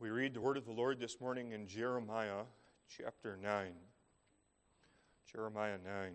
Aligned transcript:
We 0.00 0.10
read 0.10 0.32
the 0.32 0.40
word 0.40 0.56
of 0.56 0.64
the 0.64 0.70
Lord 0.70 1.00
this 1.00 1.20
morning 1.20 1.50
in 1.50 1.66
Jeremiah 1.66 2.44
chapter 2.88 3.36
9. 3.36 3.72
Jeremiah 5.32 5.78
9. 5.84 6.12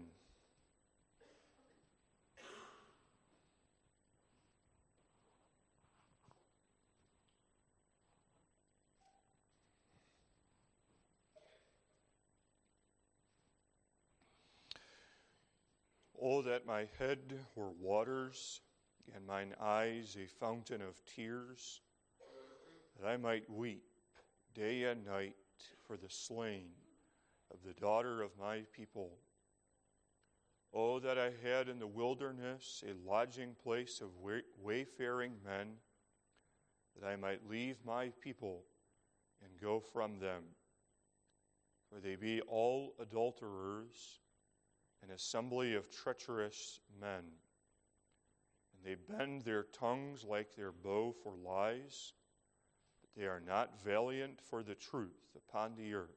Oh, 16.21 16.41
that 16.43 16.65
my 16.65 16.87
head 16.97 17.37
were 17.57 17.71
waters, 17.71 18.61
and 19.13 19.27
mine 19.27 19.53
eyes 19.59 20.15
a 20.17 20.25
fountain 20.39 20.81
of 20.81 21.03
tears, 21.03 21.81
that 22.99 23.07
I 23.07 23.17
might 23.17 23.49
weep 23.49 23.83
day 24.53 24.83
and 24.83 25.05
night 25.05 25.35
for 25.87 25.97
the 25.97 26.09
slain 26.09 26.67
of 27.51 27.57
the 27.65 27.79
daughter 27.79 28.21
of 28.21 28.31
my 28.39 28.61
people. 28.75 29.11
Oh, 30.73 30.99
that 30.99 31.17
I 31.19 31.31
had 31.43 31.69
in 31.69 31.79
the 31.79 31.87
wilderness 31.87 32.83
a 32.87 33.07
lodging 33.07 33.55
place 33.63 34.01
of 34.01 34.09
wayfaring 34.61 35.33
men, 35.45 35.67
that 36.99 37.07
I 37.07 37.15
might 37.15 37.47
leave 37.49 37.77
my 37.85 38.11
people 38.23 38.63
and 39.43 39.61
go 39.61 39.79
from 39.79 40.19
them. 40.19 40.43
For 41.89 41.99
they 41.99 42.15
be 42.15 42.41
all 42.41 42.95
adulterers 42.99 44.19
an 45.03 45.11
assembly 45.11 45.75
of 45.75 45.91
treacherous 45.91 46.79
men. 46.99 47.23
And 48.73 48.83
they 48.83 48.95
bend 48.95 49.43
their 49.43 49.63
tongues 49.63 50.23
like 50.23 50.55
their 50.55 50.71
bow 50.71 51.13
for 51.23 51.35
lies, 51.35 52.13
they 53.15 53.25
are 53.25 53.41
not 53.45 53.83
valiant 53.83 54.39
for 54.49 54.63
the 54.63 54.75
truth 54.75 55.35
upon 55.35 55.75
the 55.75 55.93
earth. 55.93 56.09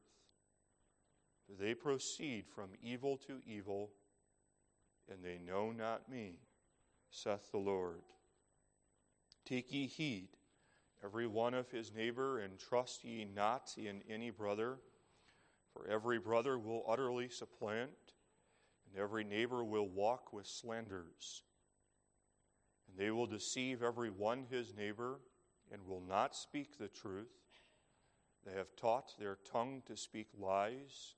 They 1.60 1.74
proceed 1.74 2.46
from 2.48 2.70
evil 2.82 3.16
to 3.26 3.40
evil, 3.46 3.90
and 5.10 5.22
they 5.22 5.38
know 5.38 5.70
not 5.70 6.10
me, 6.10 6.40
saith 7.10 7.50
the 7.52 7.58
Lord. 7.58 8.02
Take 9.44 9.72
ye 9.72 9.86
heed, 9.86 10.30
every 11.04 11.26
one 11.26 11.54
of 11.54 11.70
his 11.70 11.92
neighbor, 11.92 12.40
and 12.40 12.58
trust 12.58 13.04
ye 13.04 13.24
not 13.24 13.74
in 13.76 14.02
any 14.10 14.30
brother, 14.30 14.78
for 15.72 15.86
every 15.86 16.18
brother 16.18 16.58
will 16.58 16.84
utterly 16.88 17.28
supplant 17.28 17.90
and 18.86 19.02
every 19.02 19.24
neighbor 19.24 19.64
will 19.64 19.88
walk 19.88 20.32
with 20.32 20.46
slanders. 20.46 21.42
And 22.88 22.98
they 22.98 23.10
will 23.10 23.26
deceive 23.26 23.82
every 23.82 24.10
one 24.10 24.46
his 24.50 24.74
neighbor 24.74 25.20
and 25.72 25.86
will 25.86 26.02
not 26.08 26.34
speak 26.34 26.78
the 26.78 26.88
truth. 26.88 27.32
They 28.44 28.52
have 28.52 28.76
taught 28.76 29.14
their 29.18 29.38
tongue 29.50 29.82
to 29.86 29.96
speak 29.96 30.28
lies 30.38 31.14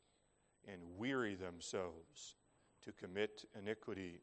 and 0.66 0.80
weary 0.96 1.34
themselves 1.34 2.36
to 2.82 2.92
commit 2.92 3.44
iniquity. 3.58 4.20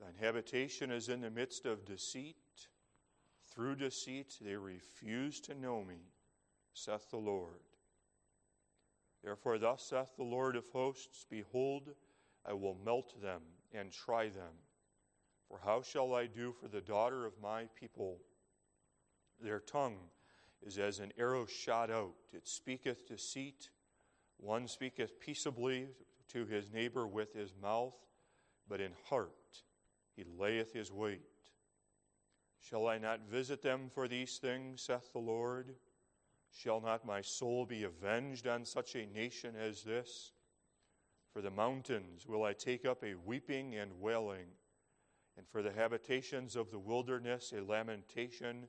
Thine 0.00 0.14
habitation 0.18 0.90
is 0.90 1.08
in 1.08 1.20
the 1.20 1.30
midst 1.30 1.66
of 1.66 1.84
deceit. 1.84 2.36
Through 3.52 3.76
deceit 3.76 4.36
they 4.40 4.56
refuse 4.56 5.40
to 5.40 5.54
know 5.54 5.82
me, 5.82 6.12
saith 6.72 7.10
the 7.10 7.16
Lord. 7.16 7.60
Therefore, 9.22 9.58
thus 9.58 9.82
saith 9.82 10.16
the 10.16 10.22
Lord 10.22 10.56
of 10.56 10.68
hosts 10.68 11.26
Behold, 11.28 11.90
I 12.46 12.52
will 12.52 12.76
melt 12.84 13.20
them 13.20 13.42
and 13.72 13.92
try 13.92 14.28
them. 14.28 14.54
For 15.48 15.58
how 15.62 15.82
shall 15.82 16.14
I 16.14 16.26
do 16.26 16.52
for 16.52 16.68
the 16.68 16.80
daughter 16.80 17.26
of 17.26 17.32
my 17.42 17.64
people? 17.78 18.18
Their 19.42 19.60
tongue 19.60 19.98
is 20.62 20.78
as 20.78 20.98
an 20.98 21.12
arrow 21.18 21.46
shot 21.46 21.90
out, 21.90 22.14
it 22.32 22.46
speaketh 22.46 23.06
deceit. 23.08 23.70
One 24.36 24.68
speaketh 24.68 25.18
peaceably 25.20 25.88
to 26.28 26.46
his 26.46 26.70
neighbor 26.70 27.06
with 27.06 27.32
his 27.32 27.54
mouth, 27.60 27.94
but 28.68 28.80
in 28.80 28.92
heart 29.04 29.62
he 30.16 30.24
layeth 30.38 30.72
his 30.72 30.92
wait. 30.92 31.20
Shall 32.60 32.86
I 32.86 32.98
not 32.98 33.28
visit 33.28 33.62
them 33.62 33.90
for 33.92 34.06
these 34.06 34.38
things, 34.38 34.82
saith 34.82 35.12
the 35.12 35.18
Lord? 35.18 35.74
Shall 36.52 36.80
not 36.80 37.06
my 37.06 37.22
soul 37.22 37.64
be 37.64 37.84
avenged 37.84 38.46
on 38.46 38.64
such 38.64 38.94
a 38.94 39.06
nation 39.06 39.54
as 39.56 39.82
this? 39.82 40.32
For 41.32 41.40
the 41.40 41.50
mountains 41.50 42.26
will 42.26 42.44
I 42.44 42.52
take 42.52 42.84
up 42.84 43.02
a 43.02 43.14
weeping 43.14 43.76
and 43.76 44.00
wailing, 44.00 44.48
and 45.36 45.46
for 45.48 45.62
the 45.62 45.72
habitations 45.72 46.56
of 46.56 46.70
the 46.70 46.78
wilderness 46.78 47.52
a 47.56 47.62
lamentation, 47.62 48.68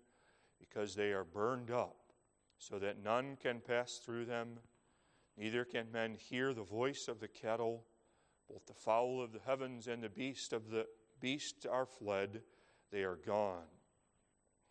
because 0.61 0.95
they 0.95 1.11
are 1.11 1.25
burned 1.25 1.71
up, 1.71 1.97
so 2.57 2.79
that 2.79 3.03
none 3.03 3.35
can 3.41 3.59
pass 3.59 3.97
through 3.97 4.25
them, 4.25 4.59
neither 5.35 5.65
can 5.65 5.91
men 5.91 6.15
hear 6.15 6.53
the 6.53 6.63
voice 6.63 7.07
of 7.07 7.19
the 7.19 7.27
cattle. 7.27 7.83
Both 8.47 8.67
the 8.67 8.73
fowl 8.73 9.21
of 9.21 9.33
the 9.33 9.39
heavens 9.45 9.87
and 9.87 10.03
the 10.03 10.09
beast 10.09 10.53
of 10.53 10.69
the 10.69 10.85
beasts 11.19 11.65
are 11.65 11.85
fled, 11.85 12.41
they 12.91 13.03
are 13.03 13.15
gone. 13.15 13.69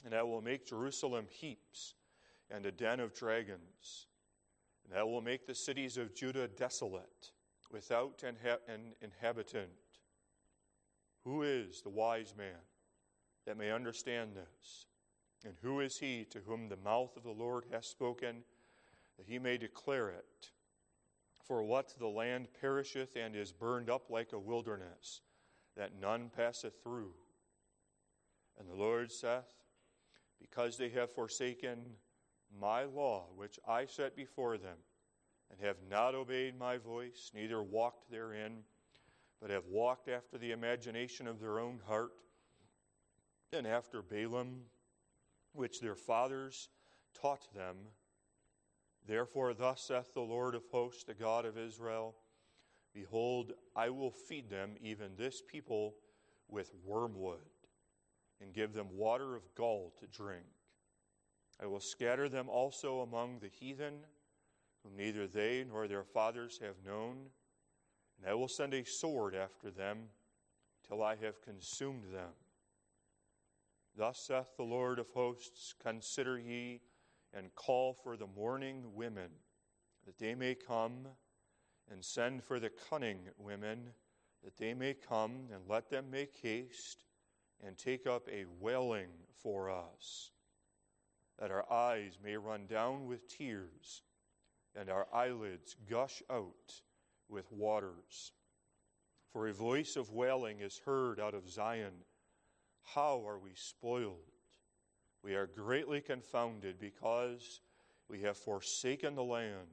And 0.04 0.14
I 0.14 0.22
will 0.22 0.40
make 0.40 0.66
Jerusalem 0.66 1.26
heaps 1.28 1.94
and 2.50 2.64
a 2.66 2.72
den 2.72 3.00
of 3.00 3.14
dragons. 3.14 4.06
And 4.88 4.98
I 4.98 5.02
will 5.02 5.20
make 5.20 5.46
the 5.46 5.54
cities 5.54 5.96
of 5.96 6.14
Judah 6.14 6.48
desolate, 6.48 7.32
without 7.70 8.22
an 8.24 8.94
inhabitant. 9.00 9.70
Who 11.24 11.42
is 11.42 11.82
the 11.82 11.90
wise 11.90 12.34
man 12.36 12.60
that 13.46 13.56
may 13.56 13.70
understand 13.70 14.30
this? 14.34 14.86
And 15.44 15.54
who 15.62 15.80
is 15.80 15.98
he 15.98 16.26
to 16.30 16.40
whom 16.40 16.68
the 16.68 16.76
mouth 16.76 17.16
of 17.16 17.22
the 17.22 17.30
Lord 17.30 17.64
hath 17.70 17.84
spoken, 17.84 18.44
that 19.16 19.26
he 19.26 19.38
may 19.38 19.56
declare 19.56 20.10
it? 20.10 20.50
For 21.46 21.62
what 21.62 21.94
the 21.98 22.08
land 22.08 22.48
perisheth 22.60 23.16
and 23.16 23.34
is 23.34 23.52
burned 23.52 23.88
up 23.88 24.10
like 24.10 24.32
a 24.32 24.38
wilderness, 24.38 25.22
that 25.76 25.98
none 25.98 26.30
passeth 26.34 26.82
through. 26.82 27.14
And 28.58 28.68
the 28.68 28.74
Lord 28.74 29.10
saith, 29.10 29.64
Because 30.38 30.76
they 30.76 30.90
have 30.90 31.10
forsaken 31.10 31.78
my 32.58 32.84
law, 32.84 33.26
which 33.34 33.58
I 33.66 33.86
set 33.86 34.14
before 34.14 34.58
them, 34.58 34.76
and 35.50 35.60
have 35.60 35.78
not 35.88 36.14
obeyed 36.14 36.58
my 36.58 36.76
voice, 36.76 37.30
neither 37.34 37.62
walked 37.62 38.10
therein, 38.10 38.64
but 39.40 39.50
have 39.50 39.66
walked 39.66 40.08
after 40.08 40.36
the 40.36 40.52
imagination 40.52 41.26
of 41.26 41.40
their 41.40 41.58
own 41.58 41.80
heart, 41.86 42.12
and 43.52 43.66
after 43.66 44.02
Baalim, 44.02 44.60
which 45.52 45.80
their 45.80 45.94
fathers 45.94 46.68
taught 47.20 47.52
them. 47.54 47.76
Therefore, 49.06 49.54
thus 49.54 49.82
saith 49.82 50.12
the 50.14 50.20
Lord 50.20 50.54
of 50.54 50.62
hosts, 50.70 51.04
the 51.04 51.14
God 51.14 51.44
of 51.44 51.58
Israel 51.58 52.14
Behold, 52.92 53.52
I 53.76 53.90
will 53.90 54.10
feed 54.10 54.50
them, 54.50 54.74
even 54.80 55.12
this 55.16 55.42
people, 55.46 55.94
with 56.48 56.72
wormwood, 56.84 57.38
and 58.40 58.52
give 58.52 58.72
them 58.72 58.88
water 58.96 59.36
of 59.36 59.54
gall 59.54 59.94
to 60.00 60.06
drink. 60.06 60.44
I 61.62 61.66
will 61.66 61.80
scatter 61.80 62.28
them 62.28 62.48
also 62.48 63.00
among 63.00 63.38
the 63.38 63.48
heathen, 63.48 64.00
whom 64.82 64.96
neither 64.96 65.26
they 65.26 65.64
nor 65.68 65.86
their 65.86 66.02
fathers 66.02 66.58
have 66.62 66.84
known, 66.84 67.26
and 68.18 68.28
I 68.28 68.34
will 68.34 68.48
send 68.48 68.74
a 68.74 68.84
sword 68.84 69.34
after 69.34 69.70
them 69.70 70.08
till 70.88 71.02
I 71.02 71.14
have 71.16 71.42
consumed 71.42 72.04
them. 72.12 72.32
Thus 74.00 74.18
saith 74.18 74.56
the 74.56 74.62
Lord 74.62 74.98
of 74.98 75.10
hosts 75.10 75.74
Consider 75.82 76.38
ye 76.38 76.80
and 77.34 77.54
call 77.54 77.92
for 77.92 78.16
the 78.16 78.26
mourning 78.26 78.94
women, 78.94 79.30
that 80.06 80.18
they 80.18 80.34
may 80.34 80.54
come, 80.54 81.06
and 81.90 82.02
send 82.02 82.42
for 82.42 82.58
the 82.58 82.70
cunning 82.88 83.18
women, 83.36 83.90
that 84.42 84.56
they 84.56 84.72
may 84.72 84.94
come, 84.94 85.48
and 85.52 85.68
let 85.68 85.90
them 85.90 86.10
make 86.10 86.34
haste 86.42 87.04
and 87.62 87.76
take 87.76 88.06
up 88.06 88.26
a 88.32 88.46
wailing 88.58 89.10
for 89.42 89.68
us 89.68 90.30
that 91.38 91.50
our 91.50 91.70
eyes 91.70 92.16
may 92.24 92.38
run 92.38 92.66
down 92.66 93.06
with 93.06 93.28
tears 93.28 94.02
and 94.74 94.88
our 94.88 95.06
eyelids 95.12 95.76
gush 95.90 96.22
out 96.30 96.80
with 97.28 97.52
waters. 97.52 98.32
For 99.30 99.48
a 99.48 99.52
voice 99.52 99.96
of 99.96 100.10
wailing 100.10 100.60
is 100.60 100.80
heard 100.86 101.20
out 101.20 101.34
of 101.34 101.50
Zion. 101.50 101.92
How 102.82 103.26
are 103.26 103.38
we 103.38 103.52
spoiled? 103.54 104.32
We 105.22 105.34
are 105.34 105.46
greatly 105.46 106.00
confounded 106.00 106.78
because 106.78 107.60
we 108.08 108.22
have 108.22 108.36
forsaken 108.36 109.14
the 109.14 109.22
land, 109.22 109.68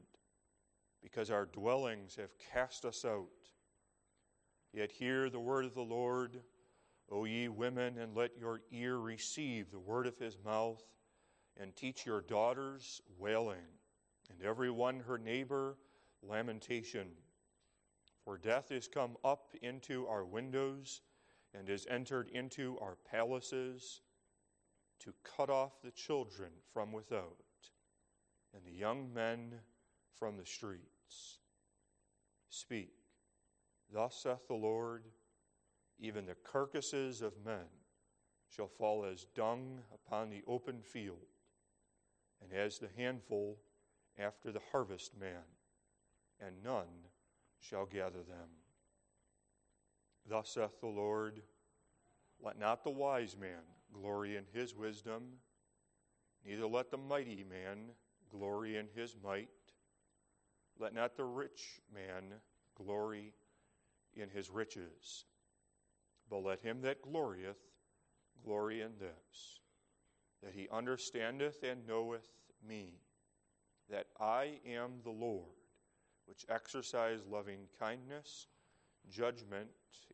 because 1.01 1.31
our 1.31 1.45
dwellings 1.45 2.15
have 2.18 2.38
cast 2.54 2.86
us 2.86 3.06
out. 3.06 3.27
Yet 4.74 4.92
hear 4.92 5.30
the 5.30 5.39
word 5.39 5.65
of 5.65 5.74
the 5.74 5.81
Lord, 5.81 6.42
O 7.09 7.25
ye 7.25 7.48
women, 7.48 7.98
and 7.98 8.15
let 8.15 8.38
your 8.38 8.62
ear 8.71 8.98
receive 8.98 9.71
the 9.71 9.80
word 9.80 10.06
of 10.06 10.18
his 10.18 10.38
mouth 10.44 10.83
and 11.59 11.75
teach 11.75 12.06
your 12.06 12.21
daughters 12.21 13.01
wailing, 13.18 13.65
and 14.30 14.42
every 14.44 14.69
one 14.69 15.00
her 15.00 15.18
neighbor 15.18 15.77
lamentation. 16.21 17.07
For 18.24 18.38
death 18.38 18.71
is 18.71 18.88
come 18.88 19.15
up 19.24 19.54
into 19.62 20.06
our 20.07 20.25
windows 20.25 21.01
and 21.57 21.69
is 21.69 21.88
entered 21.89 22.30
into 22.30 22.77
our 22.80 22.98
palaces 23.09 24.01
to 25.00 25.13
cut 25.24 25.50
off 25.50 25.81
the 25.81 25.92
children 25.92 26.51
from 26.74 26.92
without. 26.92 27.44
and 28.54 28.65
the 28.65 28.71
young 28.71 29.13
men 29.13 29.54
from 30.18 30.38
the 30.38 30.45
streets. 30.45 31.39
Speak, 32.50 32.94
thus 33.94 34.15
saith 34.24 34.48
the 34.48 34.56
Lord, 34.56 35.04
even 36.00 36.25
the 36.25 36.36
carcasses 36.36 37.21
of 37.21 37.33
men 37.45 37.68
shall 38.50 38.68
fall 38.68 39.06
as 39.06 39.25
dung 39.36 39.81
upon 39.94 40.30
the 40.30 40.44
open 40.48 40.81
field, 40.81 41.27
and 42.42 42.54
as 42.54 42.80
the 42.80 42.89
handful 42.95 43.59
after 44.18 44.51
the 44.51 44.62
harvestman, 44.71 45.44
and 46.39 46.63
none 46.63 47.09
shall 47.59 47.86
gather 47.86 48.24
them. 48.24 48.50
Thus 50.30 50.50
saith 50.50 50.80
the 50.82 50.88
Lord 50.88 51.42
Let 52.44 52.60
not 52.60 52.84
the 52.84 52.90
wise 52.90 53.36
man 53.38 53.64
glory 53.94 54.36
in 54.36 54.44
his 54.54 54.76
wisdom, 54.76 55.24
neither 56.46 56.68
let 56.68 56.92
the 56.92 56.98
mighty 56.98 57.44
man 57.44 57.92
glory 58.30 58.78
in 58.78 58.88
his 58.94 59.16
might. 59.24 59.50
Let 60.80 60.94
not 60.94 61.16
the 61.16 61.26
rich 61.26 61.82
man 61.94 62.24
glory 62.76 63.34
in 64.14 64.30
his 64.30 64.50
riches, 64.50 65.26
but 66.30 66.44
let 66.44 66.60
him 66.60 66.82
that 66.82 67.02
glorieth 67.02 67.58
glory 68.44 68.82
in 68.82 68.92
this, 69.00 69.60
that 70.44 70.54
he 70.54 70.68
understandeth 70.70 71.64
and 71.64 71.88
knoweth 71.88 72.28
me, 72.68 73.02
that 73.90 74.08
I 74.20 74.60
am 74.66 75.00
the 75.04 75.12
Lord, 75.12 75.46
which 76.26 76.46
exercise 76.50 77.22
loving 77.30 77.68
kindness, 77.80 78.48
judgment, 79.12 79.69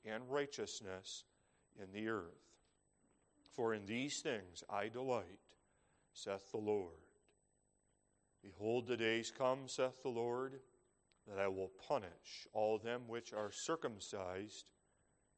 and 0.05 0.23
righteousness 0.29 1.23
in 1.81 1.91
the 1.91 2.09
earth. 2.09 2.43
For 3.55 3.73
in 3.73 3.85
these 3.85 4.21
things 4.21 4.63
I 4.69 4.89
delight, 4.89 5.39
saith 6.13 6.51
the 6.51 6.57
Lord. 6.57 6.93
Behold, 8.43 8.87
the 8.87 8.97
days 8.97 9.31
come, 9.35 9.67
saith 9.67 10.01
the 10.01 10.09
Lord, 10.09 10.59
that 11.27 11.39
I 11.39 11.47
will 11.47 11.71
punish 11.87 12.47
all 12.51 12.77
them 12.77 13.03
which 13.07 13.31
are 13.31 13.51
circumcised 13.51 14.65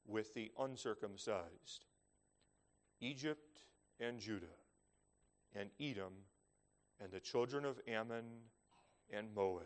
with 0.08 0.34
the 0.34 0.52
uncircumcised 0.60 1.86
Egypt 3.02 3.60
and 4.00 4.20
Judah, 4.20 4.46
and 5.54 5.70
Edom, 5.80 6.14
and 7.02 7.12
the 7.12 7.20
children 7.20 7.66
of 7.66 7.80
Ammon 7.88 8.26
and 9.12 9.28
Moab, 9.36 9.64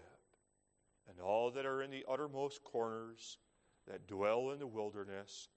and 1.07 1.19
all 1.21 1.51
that 1.51 1.65
are 1.65 1.81
in 1.81 1.91
the 1.91 2.05
uttermost 2.09 2.63
corners 2.63 3.37
that 3.89 4.07
dwell 4.07 4.51
in 4.51 4.59
the 4.59 4.67
wilderness, 4.67 5.49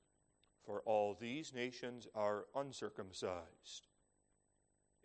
for 0.65 0.81
all 0.87 1.17
these 1.21 1.53
nations 1.55 2.09
are 2.15 2.47
uncircumcised, 2.57 3.89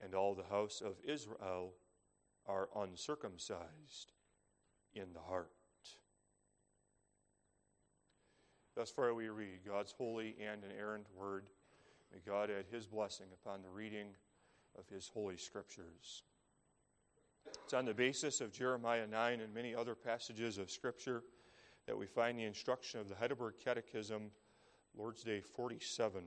and 0.02 0.16
all 0.16 0.34
the 0.34 0.44
house 0.44 0.82
of 0.84 0.96
Israel 1.06 1.74
are 2.48 2.70
uncircumcised 2.76 4.14
in 4.94 5.14
the 5.14 5.20
heart. 5.20 5.52
Thus 8.76 8.92
far, 8.92 9.14
we 9.14 9.28
read 9.30 9.66
God's 9.66 9.92
holy 9.92 10.36
and 10.40 10.62
inerrant 10.64 11.08
word. 11.16 11.48
May 12.14 12.20
God 12.26 12.50
add 12.50 12.66
his 12.72 12.86
blessing 12.86 13.26
upon 13.34 13.62
the 13.62 13.70
reading 13.70 14.10
of 14.78 14.88
his 14.88 15.10
holy 15.12 15.36
scriptures. 15.36 16.24
It's 17.64 17.74
on 17.74 17.86
the 17.86 17.94
basis 17.94 18.40
of 18.40 18.54
Jeremiah 18.54 19.08
9 19.08 19.42
and 19.42 19.54
many 19.54 19.74
other 19.74 19.96
passages 19.96 20.58
of 20.58 20.70
scripture 20.70 21.24
that 21.88 21.98
we 21.98 22.06
find 22.06 22.38
the 22.38 22.44
instruction 22.44 23.00
of 23.00 23.08
the 23.08 23.16
Heidelberg 23.16 23.56
Catechism, 23.64 24.30
Lord's 24.96 25.24
Day 25.24 25.40
47. 25.40 26.22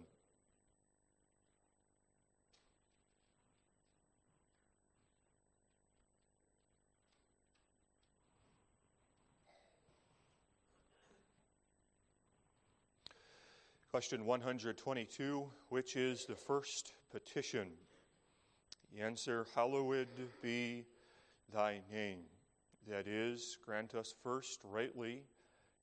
Question 13.90 14.24
122 14.24 15.50
Which 15.68 15.96
is 15.96 16.24
the 16.24 16.36
first 16.36 16.94
petition? 17.10 17.68
The 18.94 19.02
answer 19.02 19.46
Hallowed 19.54 20.08
be 20.40 20.86
thy 21.52 21.80
name. 21.92 22.20
That 22.88 23.06
is, 23.06 23.58
grant 23.66 23.94
us 23.94 24.14
first 24.22 24.60
rightly 24.64 25.24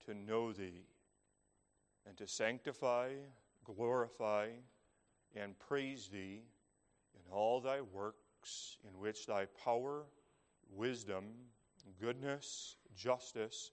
to 0.08 0.14
know 0.14 0.52
thee, 0.52 0.86
and 2.08 2.18
to 2.18 2.28
sanctify, 2.28 3.12
glorify, 3.64 4.48
and 5.36 5.58
praise 5.60 6.08
thee 6.08 6.44
in 7.14 7.32
all 7.32 7.60
thy 7.62 7.82
works, 7.82 8.78
in 8.88 8.98
which 9.00 9.26
thy 9.26 9.46
power, 9.64 10.06
wisdom, 10.70 11.26
goodness, 12.00 12.78
justice, 12.96 13.72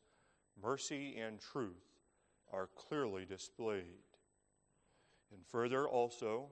mercy, 0.60 1.16
and 1.16 1.40
truth 1.40 2.00
are 2.52 2.68
clearly 2.74 3.24
displayed. 3.24 4.02
And 5.32 5.44
further 5.46 5.88
also 5.88 6.48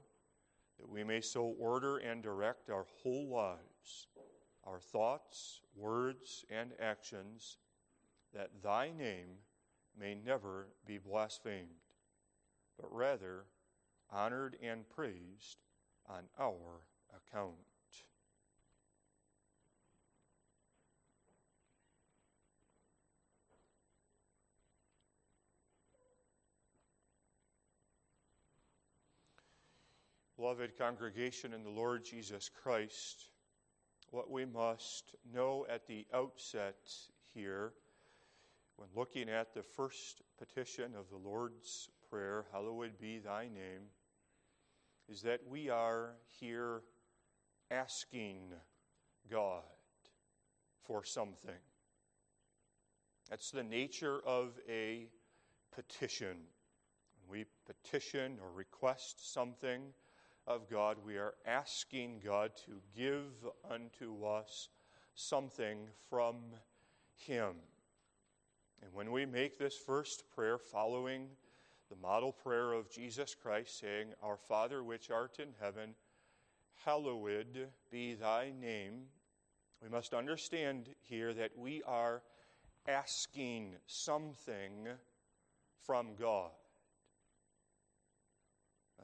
that 0.79 0.89
we 0.89 1.05
may 1.05 1.21
so 1.21 1.55
order 1.59 1.99
and 1.99 2.23
direct 2.23 2.71
our 2.71 2.87
whole 3.03 3.29
lives, 3.29 4.07
our 4.65 4.81
thoughts, 4.81 5.61
words, 5.77 6.45
and 6.51 6.73
actions, 6.81 7.59
that 8.33 8.51
thy 8.63 8.91
name 8.91 9.39
may 9.99 10.15
never 10.15 10.69
be 10.87 10.99
blasphemed, 10.99 11.69
but 12.81 12.93
rather 12.95 13.45
honored 14.11 14.57
and 14.63 14.89
praised 14.89 15.59
on 16.09 16.25
our 16.39 16.81
account. 17.15 17.55
Beloved 30.43 30.77
congregation 30.77 31.55
in 31.55 31.63
the 31.63 31.71
Lord 31.71 32.05
Jesus 32.05 32.49
Christ, 32.49 33.31
what 34.11 34.29
we 34.29 34.45
must 34.45 35.15
know 35.33 35.65
at 35.71 35.87
the 35.87 36.05
outset 36.13 36.91
here, 37.33 37.75
when 38.77 38.89
looking 38.95 39.29
at 39.29 39.55
the 39.55 39.63
first 39.63 40.23
petition 40.39 40.93
of 40.99 41.09
the 41.11 41.17
Lord's 41.17 41.89
Prayer, 42.11 42.47
Hallowed 42.53 42.99
be 43.01 43.19
thy 43.19 43.45
name, 43.45 43.89
is 45.09 45.23
that 45.23 45.41
we 45.49 45.71
are 45.71 46.15
here 46.41 46.83
asking 47.71 48.53
God 49.31 49.63
for 50.87 51.05
something. 51.05 51.61
That's 53.31 53.51
the 53.51 53.63
nature 53.63 54.21
of 54.27 54.59
a 54.69 55.09
petition. 55.75 56.37
When 57.27 57.41
we 57.41 57.45
petition 57.67 58.39
or 58.43 58.51
request 58.53 59.33
something, 59.33 59.93
of 60.47 60.69
God, 60.69 60.97
we 61.05 61.17
are 61.17 61.35
asking 61.47 62.21
God 62.25 62.53
to 62.67 62.73
give 62.97 63.31
unto 63.71 64.25
us 64.25 64.69
something 65.15 65.89
from 66.09 66.37
Him. 67.15 67.55
And 68.83 68.93
when 68.93 69.13
we 69.13 69.25
make 69.25 69.59
this 69.59 69.77
first 69.77 70.25
prayer 70.35 70.59
following 70.59 71.29
the 71.89 71.97
model 71.97 72.33
prayer 72.33 72.73
of 72.73 72.91
Jesus 72.91 73.35
Christ, 73.35 73.79
saying, 73.79 74.09
Our 74.23 74.37
Father 74.37 74.83
which 74.83 75.11
art 75.11 75.39
in 75.39 75.51
heaven, 75.61 75.95
hallowed 76.85 77.69
be 77.91 78.15
thy 78.15 78.53
name, 78.61 79.05
we 79.83 79.89
must 79.89 80.15
understand 80.15 80.89
here 81.01 81.33
that 81.35 81.57
we 81.57 81.83
are 81.87 82.23
asking 82.89 83.75
something 83.87 84.89
from 85.85 86.15
God. 86.19 86.51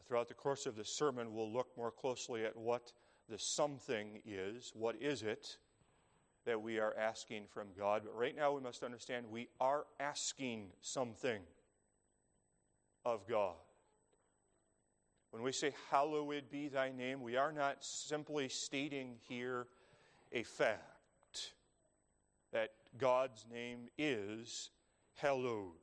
Throughout 0.07 0.29
the 0.29 0.35
course 0.35 0.65
of 0.65 0.75
this 0.75 0.97
sermon, 0.97 1.35
we'll 1.35 1.53
look 1.53 1.69
more 1.77 1.91
closely 1.91 2.45
at 2.45 2.57
what 2.57 2.93
the 3.29 3.39
something 3.39 4.23
is. 4.25 4.73
What 4.75 4.97
is 5.03 5.23
it 5.23 5.59
that 6.49 6.63
we 6.63 6.79
are 6.79 6.95
asking 6.99 7.43
from 7.53 7.69
God? 7.79 8.03
But 8.05 8.17
right 8.17 8.35
now, 8.35 8.53
we 8.53 8.63
must 8.63 8.83
understand 8.83 9.27
we 9.31 9.49
are 9.61 9.85
asking 10.01 10.69
something 10.81 11.41
of 13.05 13.29
God. 13.29 13.55
When 15.31 15.43
we 15.43 15.53
say, 15.53 15.75
Hallowed 15.91 16.51
be 16.51 16.69
thy 16.69 16.91
name, 16.91 17.21
we 17.21 17.37
are 17.37 17.53
not 17.53 17.85
simply 17.85 18.49
stating 18.49 19.17
here 19.29 19.67
a 20.33 20.43
fact 20.43 21.53
that 22.53 22.71
God's 22.97 23.45
name 23.53 23.89
is 23.99 24.71
hallowed 25.17 25.75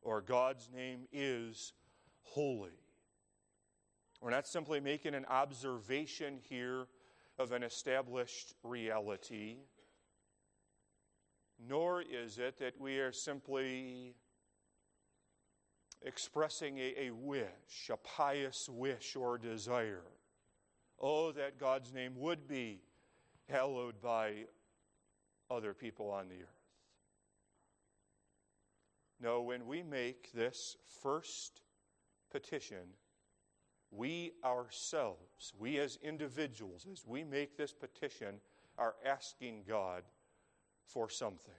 or 0.00 0.22
God's 0.22 0.70
name 0.74 1.00
is 1.12 1.74
holy. 2.22 2.70
We're 4.22 4.30
not 4.30 4.46
simply 4.46 4.80
making 4.80 5.14
an 5.14 5.26
observation 5.26 6.38
here 6.48 6.86
of 7.38 7.52
an 7.52 7.62
established 7.62 8.54
reality, 8.62 9.56
nor 11.68 12.02
is 12.02 12.38
it 12.38 12.58
that 12.58 12.80
we 12.80 12.98
are 12.98 13.12
simply 13.12 14.14
expressing 16.02 16.78
a, 16.78 17.06
a 17.06 17.10
wish, 17.10 17.90
a 17.92 17.96
pious 17.96 18.68
wish 18.68 19.16
or 19.16 19.38
desire. 19.38 20.04
Oh, 21.00 21.32
that 21.32 21.58
God's 21.58 21.92
name 21.92 22.14
would 22.16 22.48
be 22.48 22.80
hallowed 23.48 24.00
by 24.02 24.46
other 25.50 25.74
people 25.74 26.10
on 26.10 26.28
the 26.28 26.36
earth. 26.42 26.48
No, 29.20 29.42
when 29.42 29.66
we 29.66 29.82
make 29.82 30.32
this 30.32 30.76
first 31.02 31.60
petition, 32.30 32.94
we 33.90 34.32
ourselves, 34.44 35.52
we 35.58 35.78
as 35.78 35.98
individuals, 36.02 36.86
as 36.90 37.06
we 37.06 37.24
make 37.24 37.56
this 37.56 37.72
petition, 37.72 38.36
are 38.76 38.94
asking 39.04 39.64
God 39.66 40.02
for 40.86 41.08
something. 41.08 41.54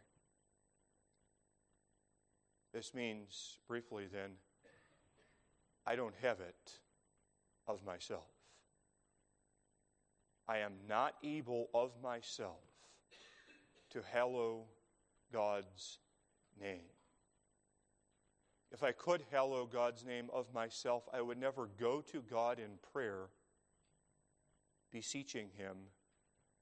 This 2.74 2.94
means, 2.94 3.58
briefly 3.68 4.06
then, 4.12 4.32
I 5.86 5.96
don't 5.96 6.14
have 6.22 6.40
it 6.40 6.80
of 7.68 7.84
myself. 7.84 8.28
I 10.48 10.60
am 10.60 10.74
not 10.88 11.16
able 11.24 11.70
of 11.74 11.92
myself 12.02 12.64
to 13.92 14.02
hallow 14.12 14.66
God's 15.34 16.00
name. 16.62 16.82
If 18.72 18.84
I 18.84 18.92
could 18.92 19.24
hallow 19.32 19.66
God's 19.66 20.06
name 20.06 20.30
of 20.32 20.54
myself, 20.54 21.04
I 21.12 21.22
would 21.22 21.40
never 21.40 21.70
go 21.80 22.02
to 22.02 22.22
God 22.22 22.60
in 22.60 22.78
prayer 22.94 23.30
beseeching 24.92 25.50
Him, 25.58 25.76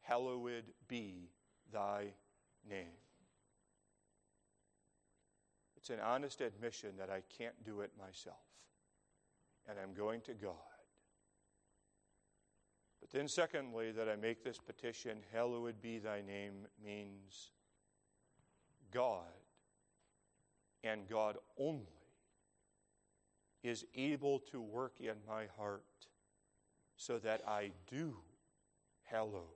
Hallowed 0.02 0.64
be 0.88 1.32
thy 1.72 2.14
name. 2.70 2.96
It's 5.76 5.90
an 5.90 6.00
honest 6.00 6.40
admission 6.40 6.92
that 6.98 7.10
I 7.10 7.24
can't 7.38 7.62
do 7.66 7.82
it 7.82 7.92
myself, 8.00 8.38
and 9.70 9.78
I'm 9.78 9.94
going 9.94 10.22
to 10.22 10.34
God. 10.34 10.54
But 13.02 13.10
then, 13.12 13.28
secondly, 13.28 13.92
that 13.92 14.08
I 14.08 14.16
make 14.16 14.44
this 14.44 14.58
petition, 14.58 15.20
Hallowed 15.34 15.82
be 15.82 16.00
thy 16.00 16.22
name, 16.22 16.68
means 16.84 17.52
God 18.92 19.26
and 20.84 21.08
God 21.10 21.38
only 21.58 21.97
is 23.68 23.86
able 23.96 24.40
to 24.40 24.62
work 24.62 24.94
in 25.00 25.16
my 25.28 25.46
heart 25.58 25.84
so 26.96 27.20
that 27.20 27.42
I 27.48 27.72
do 27.90 28.16
hallow 29.04 29.48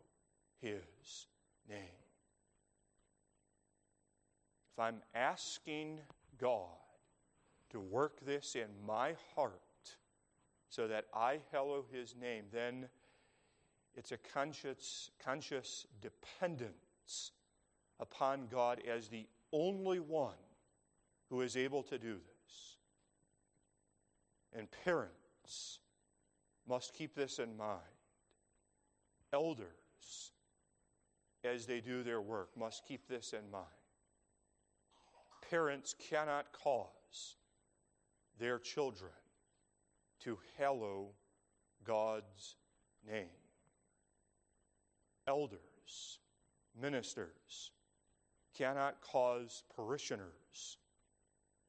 his 0.62 1.28
name. 1.70 1.80
If 4.74 4.80
I'm 4.80 5.02
asking 5.16 6.00
God 6.38 6.68
to 7.70 7.80
work 7.80 8.26
this 8.26 8.56
in 8.56 8.68
my 8.86 9.16
heart 9.36 9.62
so 10.70 10.88
that 10.88 11.06
I 11.14 11.40
hallow 11.52 11.86
his 11.92 12.16
name, 12.20 12.46
then 12.52 12.88
it's 13.96 14.12
a 14.12 14.18
conscious, 14.18 15.12
conscious 15.24 15.86
dependence 16.02 17.32
upon 18.00 18.48
God 18.48 18.82
as 18.88 19.08
the 19.08 19.28
only 19.52 20.00
one 20.00 20.34
who 21.30 21.42
is 21.42 21.58
able 21.58 21.84
to 21.84 21.98
do 21.98 22.14
this. 22.14 22.31
And 24.54 24.68
parents 24.84 25.80
must 26.68 26.94
keep 26.94 27.16
this 27.16 27.40
in 27.40 27.56
mind. 27.56 27.80
Elders, 29.34 30.32
as 31.44 31.66
they 31.66 31.80
do 31.80 32.04
their 32.04 32.22
work, 32.22 32.50
must 32.58 32.86
keep 32.86 33.08
this 33.08 33.34
in 33.34 33.50
mind. 33.50 33.66
Parents 35.50 35.96
cannot 36.10 36.52
cause 36.52 37.38
their 38.40 38.60
children 38.60 39.12
to 40.22 40.38
hallow 40.58 41.10
God's 41.84 42.56
name. 43.10 43.26
Elders, 45.28 46.20
ministers, 46.80 47.72
cannot 48.58 49.02
cause 49.02 49.64
parishioners 49.76 50.78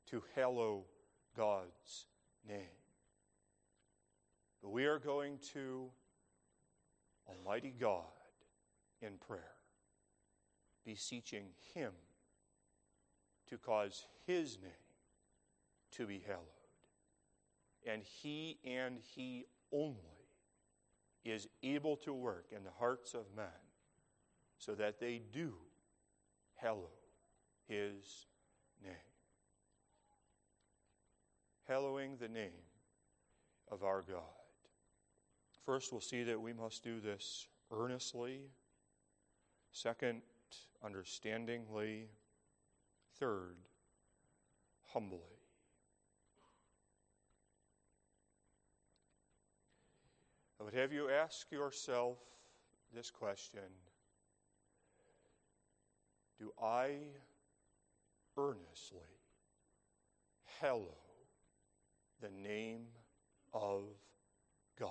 to 0.07 0.23
hallow 0.35 0.85
God's 1.37 2.07
name. 2.49 2.79
But 4.63 4.71
we 4.71 4.85
are 4.85 4.99
going 4.99 5.39
to 5.55 5.91
Almighty 7.29 7.75
God 7.79 8.05
in 9.01 9.15
prayer, 9.19 9.55
beseeching 10.85 11.47
Him 11.75 11.93
to 13.49 13.59
cause 13.59 14.07
His 14.27 14.59
name 14.63 14.71
to 15.93 16.07
be 16.07 16.23
hallowed. 16.25 16.41
And 17.87 18.03
He 18.03 18.59
and 18.65 18.99
He 19.15 19.47
only 19.73 19.97
is 21.25 21.49
able 21.63 21.97
to 21.97 22.13
work 22.13 22.47
in 22.55 22.65
the 22.65 22.71
hearts 22.79 23.15
of 23.15 23.25
men 23.37 23.47
so 24.59 24.75
that 24.75 25.01
they 25.01 25.23
do 25.33 25.55
hallow 26.57 26.91
His 27.67 28.27
name 28.83 28.93
hallowing 31.69 32.17
the 32.21 32.29
name 32.29 32.51
of 33.71 33.83
our 33.83 34.03
God. 34.03 34.23
First, 35.65 35.93
we'll 35.93 36.01
see 36.01 36.25
that 36.25 36.41
we 36.41 36.53
must 36.53 36.83
do 36.83 37.01
this 37.01 37.47
earnestly. 37.71 38.41
Second, 39.73 40.23
understandingly. 40.85 42.09
Third, 43.19 43.57
humbly. 44.93 45.21
I 50.61 50.65
would 50.65 50.75
have 50.75 50.93
you 50.93 51.09
ask 51.11 51.51
yourself 51.51 52.19
this 52.95 53.11
question 53.11 53.61
Do 56.39 56.53
I 56.61 56.97
earnestly 58.37 58.99
hallow 60.61 61.02
the 62.23 62.31
name 62.31 62.87
of 63.53 63.83
God. 64.79 64.91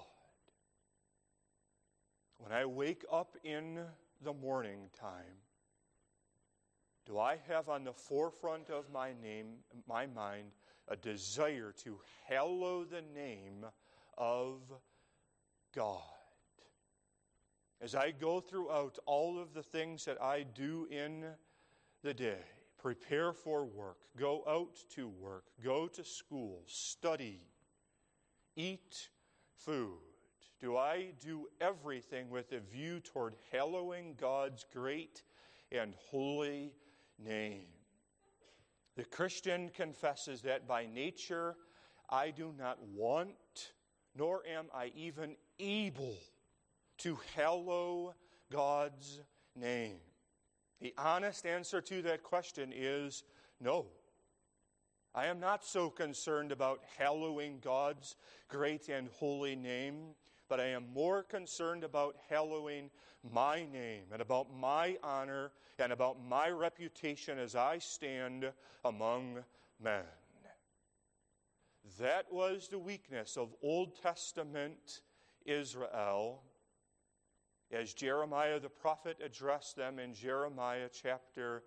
When 2.37 2.51
I 2.51 2.65
wake 2.65 3.05
up 3.11 3.37
in 3.43 3.79
the 4.21 4.33
morning 4.33 4.89
time, 4.99 5.39
do 7.05 7.17
I 7.17 7.39
have 7.47 7.69
on 7.69 7.85
the 7.85 7.93
forefront 7.93 8.69
of 8.69 8.91
my 8.91 9.13
name, 9.23 9.47
my 9.87 10.05
mind, 10.07 10.51
a 10.89 10.95
desire 10.95 11.73
to 11.83 11.99
hallow 12.27 12.83
the 12.83 13.01
name 13.15 13.65
of 14.17 14.59
God? 15.73 16.01
As 17.79 17.95
I 17.95 18.11
go 18.11 18.41
throughout 18.41 18.99
all 19.05 19.39
of 19.39 19.53
the 19.53 19.63
things 19.63 20.03
that 20.05 20.21
I 20.21 20.43
do 20.43 20.85
in 20.91 21.25
the 22.03 22.13
day, 22.13 22.43
prepare 22.81 23.33
for 23.33 23.65
work, 23.65 23.97
go 24.17 24.43
out 24.47 24.77
to 24.95 25.07
work, 25.07 25.45
go 25.63 25.87
to 25.87 26.03
school, 26.03 26.63
study, 26.65 27.41
eat 28.55 29.09
food? 29.55 29.99
Do 30.59 30.77
I 30.77 31.13
do 31.19 31.47
everything 31.59 32.29
with 32.29 32.51
a 32.51 32.59
view 32.59 32.99
toward 32.99 33.35
hallowing 33.51 34.15
God's 34.19 34.65
great 34.73 35.23
and 35.71 35.93
holy 36.09 36.73
name? 37.23 37.65
The 38.95 39.05
Christian 39.05 39.69
confesses 39.69 40.41
that 40.41 40.67
by 40.67 40.85
nature 40.85 41.55
I 42.09 42.31
do 42.31 42.53
not 42.57 42.77
want, 42.93 43.71
nor 44.15 44.43
am 44.47 44.65
I 44.73 44.91
even 44.95 45.35
able 45.59 46.17
to 46.99 47.17
hallow 47.35 48.13
God's 48.51 49.21
name. 49.55 49.97
The 50.81 50.93
honest 50.97 51.45
answer 51.45 51.79
to 51.79 52.01
that 52.01 52.23
question 52.23 52.73
is 52.75 53.23
no. 53.59 53.85
I 55.13 55.27
am 55.27 55.39
not 55.39 55.63
so 55.63 55.89
concerned 55.89 56.51
about 56.51 56.81
hallowing 56.97 57.59
God's 57.61 58.15
great 58.47 58.89
and 58.89 59.07
holy 59.19 59.55
name, 59.55 60.15
but 60.49 60.59
I 60.59 60.67
am 60.67 60.91
more 60.91 61.21
concerned 61.21 61.83
about 61.83 62.15
hallowing 62.29 62.89
my 63.31 63.67
name 63.71 64.05
and 64.11 64.21
about 64.21 64.47
my 64.55 64.97
honor 65.03 65.51
and 65.77 65.91
about 65.91 66.17
my 66.27 66.49
reputation 66.49 67.37
as 67.37 67.55
I 67.55 67.77
stand 67.77 68.51
among 68.83 69.43
men. 69.79 70.03
That 71.99 72.31
was 72.31 72.69
the 72.69 72.79
weakness 72.79 73.37
of 73.37 73.53
Old 73.61 74.01
Testament 74.01 75.01
Israel 75.45 76.41
as 77.73 77.93
Jeremiah 77.93 78.59
the 78.59 78.69
prophet 78.69 79.17
addressed 79.23 79.75
them 79.75 79.99
in 79.99 80.13
Jeremiah 80.13 80.89
chapter 80.91 81.63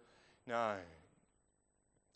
9. 0.46 0.78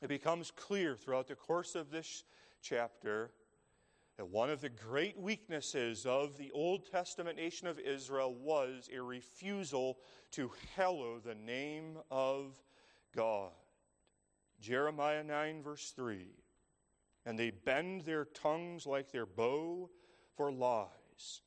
It 0.03 0.09
becomes 0.09 0.51
clear 0.51 0.97
throughout 0.97 1.27
the 1.27 1.35
course 1.35 1.75
of 1.75 1.91
this 1.91 2.25
chapter 2.63 3.33
that 4.17 4.29
one 4.29 4.51
of 4.51 4.61
the 4.61 4.69
great 4.69 5.19
weaknesses 5.19 6.05
of 6.05 6.37
the 6.39 6.51
Old 6.53 6.91
Testament 6.91 7.37
nation 7.37 7.67
of 7.67 7.79
Israel 7.79 8.35
was 8.35 8.89
a 8.95 9.01
refusal 9.01 9.99
to 10.33 10.51
hallow 10.77 11.19
the 11.19 11.35
name 11.35 11.99
of 12.11 12.61
God. 13.15 13.53
Jeremiah 14.61 15.23
9, 15.23 15.63
verse 15.63 15.93
3. 15.95 16.27
And 17.25 17.39
they 17.39 17.51
bend 17.51 18.03
their 18.03 18.25
tongues 18.25 18.87
like 18.87 19.13
their 19.13 19.27
bow 19.27 19.89
for 20.37 20.51
lies 20.51 21.43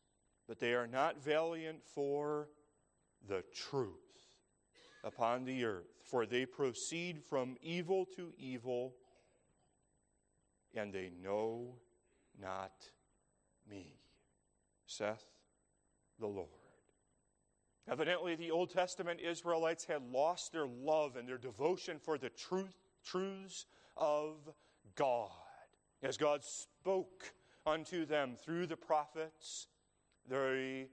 but 0.51 0.59
they 0.59 0.73
are 0.73 0.85
not 0.85 1.23
valiant 1.23 1.81
for 1.81 2.49
the 3.29 3.41
truth 3.55 3.93
upon 5.01 5.45
the 5.45 5.63
earth, 5.63 5.87
for 6.03 6.25
they 6.25 6.45
proceed 6.45 7.23
from 7.23 7.55
evil 7.61 8.05
to 8.17 8.33
evil, 8.37 8.93
and 10.75 10.91
they 10.91 11.09
know 11.23 11.73
not 12.37 12.73
me, 13.69 13.95
saith 14.87 15.23
the 16.19 16.27
Lord. 16.27 16.49
Evidently, 17.89 18.35
the 18.35 18.51
Old 18.51 18.71
Testament 18.71 19.21
Israelites 19.21 19.85
had 19.85 20.01
lost 20.11 20.51
their 20.51 20.67
love 20.67 21.15
and 21.15 21.29
their 21.29 21.37
devotion 21.37 21.97
for 21.97 22.17
the 22.17 22.27
truth, 22.27 22.75
truths 23.05 23.67
of 23.95 24.35
God. 24.95 25.31
As 26.03 26.17
God 26.17 26.43
spoke 26.43 27.31
unto 27.65 28.05
them 28.05 28.35
through 28.35 28.67
the 28.67 28.75
prophets, 28.75 29.67
the 30.29 30.87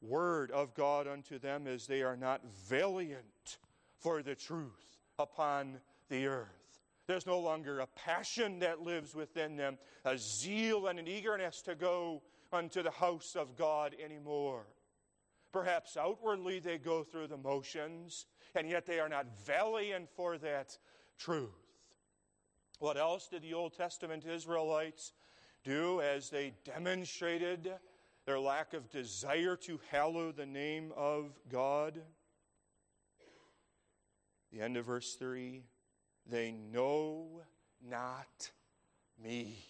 word 0.00 0.50
of 0.50 0.74
God 0.74 1.06
unto 1.06 1.38
them 1.38 1.66
is 1.66 1.86
they 1.86 2.02
are 2.02 2.16
not 2.16 2.42
valiant 2.68 3.58
for 3.98 4.22
the 4.22 4.34
truth 4.34 4.98
upon 5.18 5.80
the 6.08 6.26
earth. 6.26 6.80
There's 7.06 7.26
no 7.26 7.40
longer 7.40 7.80
a 7.80 7.86
passion 7.86 8.60
that 8.60 8.82
lives 8.82 9.14
within 9.14 9.56
them, 9.56 9.78
a 10.04 10.16
zeal 10.16 10.86
and 10.86 10.98
an 10.98 11.08
eagerness 11.08 11.60
to 11.62 11.74
go 11.74 12.22
unto 12.52 12.82
the 12.82 12.90
house 12.90 13.36
of 13.36 13.56
God 13.56 13.96
anymore. 14.02 14.66
Perhaps 15.52 15.96
outwardly 15.96 16.60
they 16.60 16.78
go 16.78 17.02
through 17.02 17.26
the 17.26 17.36
motions, 17.36 18.26
and 18.54 18.68
yet 18.68 18.86
they 18.86 19.00
are 19.00 19.08
not 19.08 19.26
valiant 19.44 20.08
for 20.14 20.38
that 20.38 20.78
truth. 21.18 21.50
What 22.78 22.96
else 22.96 23.28
did 23.28 23.42
the 23.42 23.54
Old 23.54 23.76
Testament 23.76 24.24
Israelites 24.24 25.12
do 25.64 26.00
as 26.00 26.30
they 26.30 26.54
demonstrated 26.64 27.72
their 28.26 28.38
lack 28.38 28.74
of 28.74 28.90
desire 28.90 29.56
to 29.56 29.80
hallow 29.90 30.32
the 30.32 30.46
name 30.46 30.92
of 30.96 31.38
God? 31.50 32.00
The 34.52 34.60
end 34.60 34.76
of 34.76 34.86
verse 34.86 35.14
3 35.14 35.62
they 36.26 36.52
know 36.52 37.42
not 37.82 38.50
me. 39.22 39.64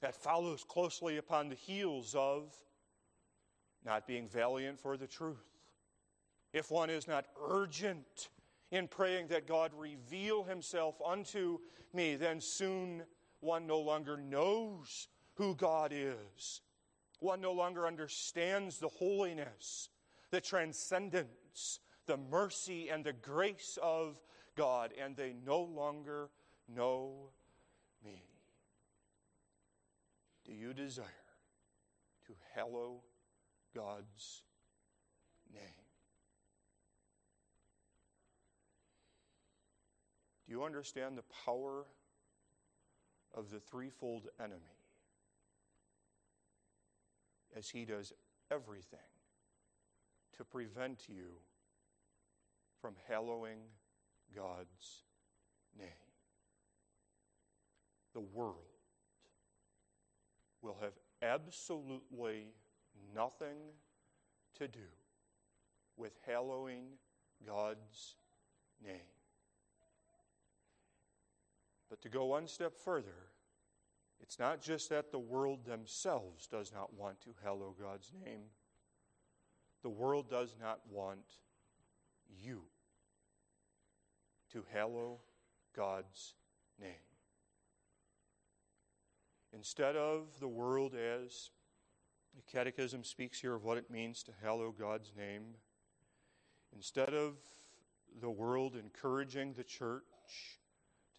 That 0.00 0.14
follows 0.14 0.64
closely 0.64 1.16
upon 1.16 1.48
the 1.48 1.54
heels 1.54 2.14
of 2.14 2.54
not 3.84 4.06
being 4.06 4.28
valiant 4.28 4.78
for 4.78 4.96
the 4.96 5.06
truth. 5.06 5.36
If 6.52 6.70
one 6.70 6.90
is 6.90 7.06
not 7.06 7.26
urgent 7.48 8.28
in 8.70 8.88
praying 8.88 9.28
that 9.28 9.46
God 9.46 9.72
reveal 9.76 10.44
himself 10.44 11.00
unto 11.04 11.58
me, 11.92 12.16
then 12.16 12.40
soon 12.40 13.02
one 13.40 13.66
no 13.66 13.80
longer 13.80 14.16
knows 14.16 15.08
who 15.34 15.54
God 15.54 15.92
is. 15.94 16.60
One 17.20 17.42
no 17.42 17.52
longer 17.52 17.86
understands 17.86 18.78
the 18.78 18.88
holiness, 18.88 19.90
the 20.30 20.40
transcendence, 20.40 21.80
the 22.06 22.16
mercy, 22.16 22.88
and 22.88 23.04
the 23.04 23.12
grace 23.12 23.78
of 23.82 24.18
God, 24.56 24.92
and 24.98 25.16
they 25.16 25.34
no 25.46 25.60
longer 25.60 26.30
know 26.74 27.30
me. 28.02 28.24
Do 30.46 30.52
you 30.52 30.72
desire 30.72 31.06
to 32.26 32.32
hallow 32.54 33.02
God's 33.74 34.42
name? 35.52 35.62
Do 40.46 40.52
you 40.52 40.64
understand 40.64 41.18
the 41.18 41.24
power 41.44 41.84
of 43.34 43.50
the 43.50 43.60
threefold 43.60 44.28
enemy 44.42 44.79
as 47.56 47.68
he 47.68 47.84
does 47.84 48.12
everything 48.50 48.98
to 50.36 50.44
prevent 50.44 51.08
you 51.08 51.32
from 52.80 52.94
hallowing 53.08 53.58
God's 54.34 55.04
name? 55.78 55.88
The 58.14 58.20
world 58.20 58.56
will 60.62 60.76
have 60.80 60.92
absolutely 61.22 62.46
nothing 63.14 63.56
to 64.58 64.68
do 64.68 64.80
with 65.96 66.12
hallowing 66.26 66.84
God's 67.46 68.16
name. 68.84 68.94
But 71.88 72.00
to 72.02 72.08
go 72.08 72.26
one 72.26 72.46
step 72.46 72.76
further, 72.76 73.29
it's 74.22 74.38
not 74.38 74.60
just 74.60 74.90
that 74.90 75.10
the 75.10 75.18
world 75.18 75.64
themselves 75.64 76.46
does 76.46 76.72
not 76.72 76.94
want 76.94 77.20
to 77.22 77.30
hallow 77.42 77.74
God's 77.80 78.12
name, 78.24 78.42
the 79.82 79.90
world 79.90 80.28
does 80.28 80.54
not 80.60 80.80
want 80.90 81.24
you 82.28 82.62
to 84.52 84.64
hallow 84.72 85.20
God's 85.74 86.34
name. 86.80 86.90
Instead 89.52 89.96
of 89.96 90.28
the 90.38 90.48
world 90.48 90.94
as 90.94 91.50
the 92.36 92.42
Catechism 92.42 93.02
speaks 93.02 93.40
here 93.40 93.54
of 93.54 93.64
what 93.64 93.78
it 93.78 93.90
means 93.90 94.22
to 94.22 94.32
hallow 94.42 94.70
God's 94.70 95.12
name, 95.16 95.42
instead 96.74 97.14
of 97.14 97.34
the 98.20 98.30
world 98.30 98.76
encouraging 98.76 99.54
the 99.54 99.64
church 99.64 100.59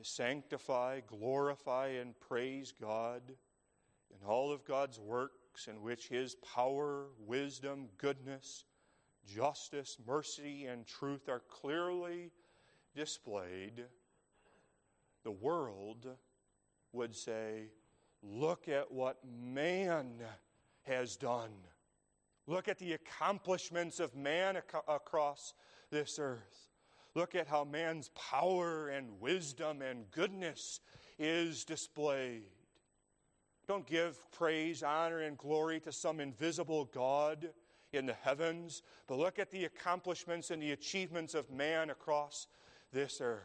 to 0.02 0.10
sanctify, 0.10 1.00
glorify, 1.06 1.88
and 1.88 2.20
praise 2.20 2.74
God 2.80 3.22
in 4.10 4.28
all 4.28 4.52
of 4.52 4.66
God's 4.66 5.00
works 5.00 5.68
in 5.68 5.82
which 5.82 6.08
His 6.08 6.36
power, 6.36 7.06
wisdom, 7.26 7.88
goodness, 7.98 8.66
justice, 9.26 9.98
mercy, 10.08 10.66
and 10.66 10.88
truth 10.88 11.30
are 11.30 11.44
clearly 11.48 12.32
displayed, 12.96 13.86
the 15.24 15.32
world 15.32 16.08
would 16.94 17.16
say, 17.16 17.70
Look 18.24 18.68
at 18.68 18.92
what 18.92 19.18
man 19.26 20.22
has 20.84 21.16
done. 21.16 21.52
Look 22.46 22.68
at 22.68 22.78
the 22.78 22.94
accomplishments 22.94 24.00
of 24.00 24.16
man 24.16 24.58
ac- 24.58 24.84
across 24.88 25.54
this 25.90 26.20
earth. 26.20 26.71
Look 27.14 27.36
at 27.36 27.48
how 27.48 27.66
man's 27.66 28.10
power 28.10 28.88
and 28.88 29.20
wisdom 29.20 29.82
and 29.82 30.10
goodness 30.12 30.80
is 31.20 31.66
displayed. 31.66 32.44
Don't 33.68 33.86
give 33.86 34.20
praise, 34.32 34.82
honor, 34.82 35.20
and 35.22 35.38
glory 35.38 35.80
to 35.82 35.92
some 35.92 36.20
invisible 36.20 36.86
God 36.86 37.50
in 37.94 38.06
the 38.06 38.14
heavens, 38.14 38.82
but 39.08 39.18
look 39.18 39.40
at 39.40 39.52
the 39.52 39.66
accomplishments 39.66 40.52
and 40.52 40.62
the 40.62 40.72
achievements 40.72 41.36
of 41.36 41.52
man 41.52 41.90
across 41.90 42.48
this 42.94 43.20
earth. 43.22 43.42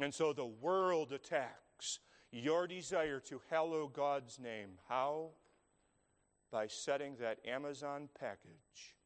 And 0.00 0.12
so 0.12 0.32
the 0.32 0.46
world 0.46 1.12
attacks 1.12 2.00
your 2.32 2.66
desire 2.66 3.20
to 3.20 3.40
hallow 3.48 3.86
God's 3.86 4.40
name. 4.40 4.70
How? 4.88 5.30
By 6.50 6.66
setting 6.66 7.16
that 7.20 7.38
Amazon 7.46 8.08
package 8.18 8.96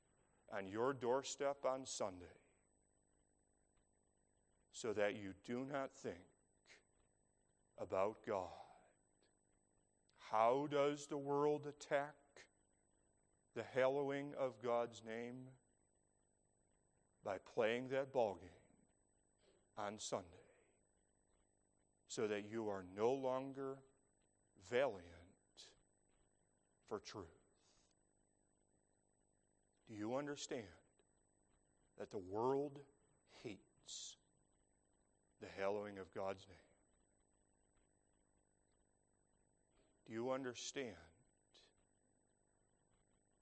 on 0.57 0.67
your 0.67 0.95
doorstep 0.95 1.59
on 1.67 1.85
Sunday 1.85 2.46
so 4.77 4.93
that 4.93 5.17
you 5.17 5.33
do 5.47 5.65
not 5.73 5.91
think 5.95 6.19
about 7.81 8.19
God. 8.27 8.51
How 10.31 10.69
does 10.71 11.07
the 11.07 11.17
world 11.17 11.63
attack 11.67 12.15
the 13.55 13.63
hallowing 13.75 14.35
of 14.39 14.63
God's 14.63 15.01
name? 15.07 15.47
By 17.25 17.39
playing 17.55 17.89
that 17.89 18.13
ball 18.13 18.39
game 18.39 18.51
on 19.79 19.99
Sunday 19.99 20.27
so 22.07 22.27
that 22.27 22.45
you 22.49 22.69
are 22.69 22.85
no 22.95 23.13
longer 23.13 23.79
valiant 24.71 25.03
for 26.87 26.99
truth. 27.01 27.25
Do 29.89 29.95
you 29.95 30.17
understand 30.17 30.65
that 31.99 32.11
the 32.11 32.19
world 32.19 32.79
hates 33.43 34.16
the 35.41 35.49
hallowing 35.59 35.99
of 35.99 36.13
God's 36.15 36.47
name? 36.49 36.59
Do 40.07 40.13
you 40.13 40.31
understand 40.31 40.95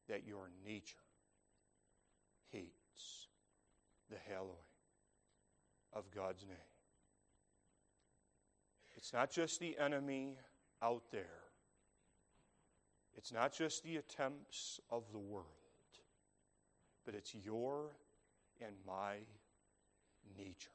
that 0.08 0.26
your 0.26 0.48
nature 0.64 0.96
hates 2.50 3.28
the 4.10 4.16
hallowing 4.28 4.54
of 5.92 6.04
God's 6.14 6.42
name. 6.42 6.56
It's 8.96 9.12
not 9.12 9.30
just 9.30 9.60
the 9.60 9.76
enemy 9.78 10.36
out 10.82 11.02
there, 11.10 11.42
it's 13.16 13.32
not 13.32 13.52
just 13.52 13.82
the 13.84 13.96
attempts 13.96 14.80
of 14.90 15.04
the 15.12 15.18
world, 15.18 15.46
but 17.04 17.14
it's 17.14 17.34
your 17.34 17.96
and 18.60 18.74
my 18.86 19.16
nature. 20.36 20.73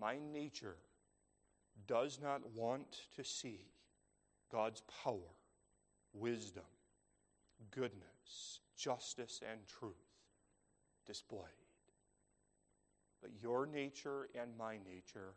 My 0.00 0.16
nature 0.32 0.76
does 1.86 2.18
not 2.22 2.40
want 2.54 3.02
to 3.16 3.24
see 3.24 3.66
God's 4.50 4.82
power, 5.04 5.34
wisdom, 6.14 6.64
goodness, 7.70 8.60
justice, 8.76 9.40
and 9.50 9.60
truth 9.66 9.92
displayed. 11.06 11.42
But 13.20 13.32
your 13.42 13.66
nature 13.66 14.28
and 14.40 14.56
my 14.56 14.78
nature 14.78 15.34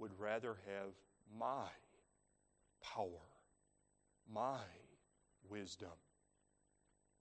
would 0.00 0.10
rather 0.18 0.56
have 0.66 0.90
my 1.38 1.68
power, 2.82 3.28
my 4.32 4.58
wisdom, 5.48 5.88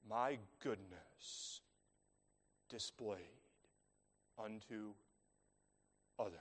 my 0.09 0.37
goodness 0.63 1.61
displayed 2.69 3.19
unto 4.43 4.93
others. 6.19 6.33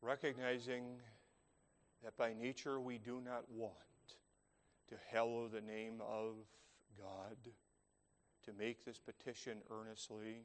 Recognizing 0.00 0.84
that 2.02 2.16
by 2.16 2.32
nature 2.32 2.80
we 2.80 2.98
do 2.98 3.20
not 3.24 3.44
want 3.50 3.72
to 4.88 4.94
hallow 5.10 5.48
the 5.48 5.60
name 5.60 6.00
of 6.00 6.34
God, 6.98 7.36
to 8.44 8.52
make 8.58 8.84
this 8.84 8.98
petition 8.98 9.58
earnestly, 9.70 10.42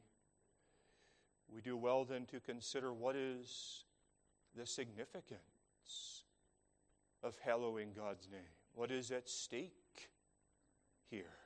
we 1.52 1.60
do 1.60 1.76
well 1.76 2.04
then 2.04 2.26
to 2.26 2.40
consider 2.40 2.92
what 2.92 3.16
is 3.16 3.84
the 4.56 4.66
significance 4.66 6.22
of 7.22 7.36
hallowing 7.44 7.90
God's 7.96 8.28
name. 8.30 8.40
What 8.74 8.90
is 8.90 9.10
at 9.10 9.28
stake 9.28 10.10
here? 11.10 11.37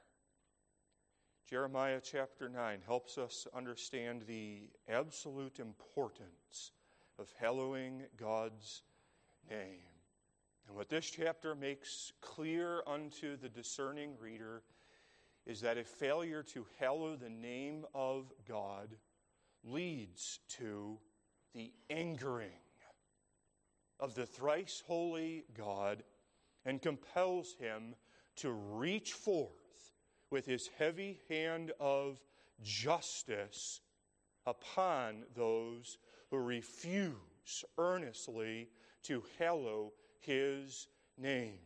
Jeremiah 1.48 2.00
chapter 2.02 2.48
9 2.48 2.80
helps 2.86 3.18
us 3.18 3.46
understand 3.54 4.22
the 4.26 4.70
absolute 4.88 5.58
importance 5.58 6.72
of 7.18 7.32
hallowing 7.38 8.04
God's 8.16 8.82
name. 9.50 9.80
And 10.66 10.76
what 10.76 10.88
this 10.88 11.10
chapter 11.10 11.54
makes 11.54 12.12
clear 12.20 12.82
unto 12.86 13.36
the 13.36 13.48
discerning 13.48 14.14
reader 14.18 14.62
is 15.44 15.60
that 15.60 15.78
a 15.78 15.84
failure 15.84 16.42
to 16.54 16.66
hallow 16.78 17.16
the 17.16 17.28
name 17.28 17.84
of 17.94 18.32
God 18.48 18.88
leads 19.64 20.38
to 20.56 20.98
the 21.54 21.72
angering 21.90 22.50
of 24.00 24.14
the 24.14 24.26
thrice 24.26 24.82
holy 24.86 25.44
God 25.56 26.02
and 26.64 26.80
compels 26.80 27.54
him 27.58 27.94
to 28.36 28.50
reach 28.50 29.12
forth 29.12 29.61
with 30.32 30.46
his 30.46 30.70
heavy 30.78 31.20
hand 31.28 31.70
of 31.78 32.18
justice 32.62 33.80
upon 34.46 35.24
those 35.36 35.98
who 36.30 36.38
refuse 36.38 37.64
earnestly 37.76 38.68
to 39.02 39.22
hallow 39.38 39.92
his 40.20 40.88
name. 41.18 41.58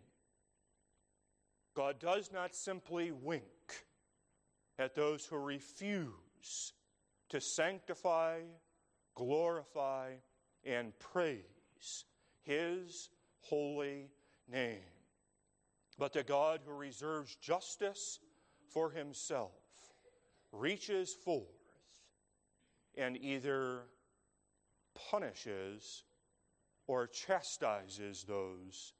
God 1.75 2.01
does 2.01 2.33
not 2.33 2.55
simply 2.55 3.13
wink 3.13 3.45
at 4.79 4.95
those 4.95 5.25
who 5.25 5.37
refuse 5.37 6.73
to 7.29 7.41
sanctify, 7.41 8.41
glorify, 9.15 10.13
and 10.65 10.99
praise 10.99 12.05
his 12.43 13.11
holy 13.41 14.11
name. 14.51 14.81
But 15.99 16.13
the 16.13 16.25
God 16.25 16.61
who 16.67 16.73
reserves 16.73 17.37
justice 17.37 18.19
for 18.77 18.91
himself 18.91 19.53
reaches 20.53 21.15
forth 21.15 21.47
and 22.95 23.17
either 23.17 23.85
punishes 25.11 26.05
or 26.87 27.07
chastises 27.07 28.25
those 28.25 28.93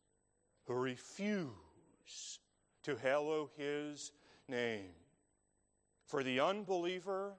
who 0.67 0.73
refuse 0.73 2.39
to 2.85 2.97
hallow 2.97 3.51
his 3.59 4.13
name. 4.49 4.95
For 6.07 6.23
the 6.23 6.41
unbeliever, 6.41 7.35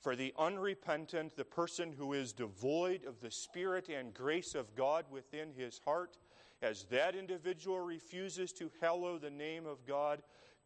for 0.00 0.16
the 0.16 0.32
unrepentant, 0.38 1.36
the 1.36 1.44
person 1.44 1.92
who 1.92 2.14
is 2.14 2.32
devoid 2.32 3.04
of 3.04 3.20
the 3.20 3.30
Spirit 3.30 3.90
and 3.90 4.14
grace 4.14 4.54
of 4.54 4.74
God 4.74 5.04
within 5.10 5.52
his 5.54 5.78
heart, 5.84 6.16
as 6.62 6.84
that 6.84 7.14
individual 7.14 7.80
refuses 7.80 8.50
to 8.52 8.70
hallow 8.80 9.18
the 9.18 9.30
name 9.30 9.66
of 9.66 9.84
God, 9.84 10.22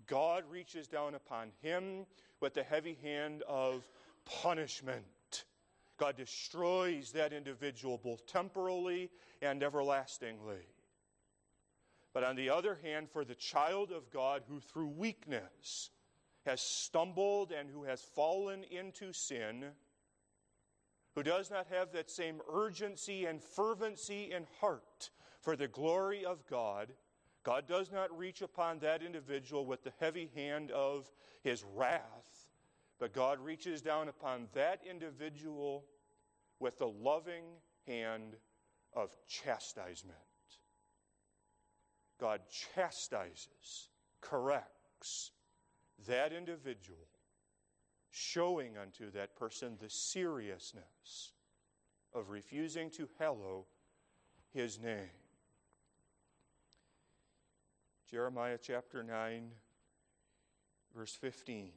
God 0.08 0.44
reaches 0.50 0.88
down 0.88 1.14
upon 1.14 1.52
him 1.62 2.06
with 2.40 2.54
the 2.54 2.62
heavy 2.62 2.98
hand 3.02 3.42
of 3.46 3.88
punishment. 4.24 5.44
God 5.98 6.16
destroys 6.16 7.12
that 7.12 7.32
individual 7.32 7.98
both 8.02 8.26
temporally 8.26 9.10
and 9.42 9.62
everlastingly. 9.62 10.66
But 12.14 12.24
on 12.24 12.36
the 12.36 12.50
other 12.50 12.78
hand, 12.82 13.08
for 13.10 13.24
the 13.24 13.34
child 13.34 13.92
of 13.92 14.10
God 14.10 14.42
who 14.48 14.60
through 14.60 14.88
weakness 14.88 15.90
has 16.46 16.60
stumbled 16.60 17.52
and 17.52 17.68
who 17.68 17.84
has 17.84 18.00
fallen 18.00 18.64
into 18.64 19.12
sin, 19.12 19.66
who 21.14 21.22
does 21.22 21.50
not 21.50 21.66
have 21.68 21.92
that 21.92 22.10
same 22.10 22.40
urgency 22.52 23.26
and 23.26 23.42
fervency 23.42 24.32
in 24.32 24.46
heart 24.60 25.10
for 25.40 25.56
the 25.56 25.68
glory 25.68 26.24
of 26.24 26.46
God, 26.46 26.92
God 27.48 27.66
does 27.66 27.90
not 27.90 28.16
reach 28.16 28.42
upon 28.42 28.78
that 28.80 29.02
individual 29.02 29.64
with 29.64 29.82
the 29.82 29.92
heavy 29.98 30.30
hand 30.34 30.70
of 30.70 31.10
his 31.42 31.64
wrath 31.74 32.48
but 32.98 33.12
God 33.12 33.38
reaches 33.40 33.80
down 33.80 34.08
upon 34.08 34.48
that 34.54 34.80
individual 34.88 35.84
with 36.58 36.78
the 36.78 36.88
loving 36.88 37.44
hand 37.86 38.36
of 38.92 39.16
chastisement. 39.28 40.18
God 42.20 42.40
chastises, 42.50 43.90
corrects 44.20 45.30
that 46.08 46.32
individual, 46.32 47.06
showing 48.10 48.76
unto 48.76 49.10
that 49.12 49.36
person 49.36 49.76
the 49.80 49.90
seriousness 49.90 51.32
of 52.12 52.30
refusing 52.30 52.90
to 52.90 53.08
hallow 53.18 53.66
his 54.52 54.80
name. 54.80 55.17
Jeremiah 58.10 58.58
chapter 58.60 59.02
9, 59.02 59.50
verse 60.94 61.14
15 61.14 61.72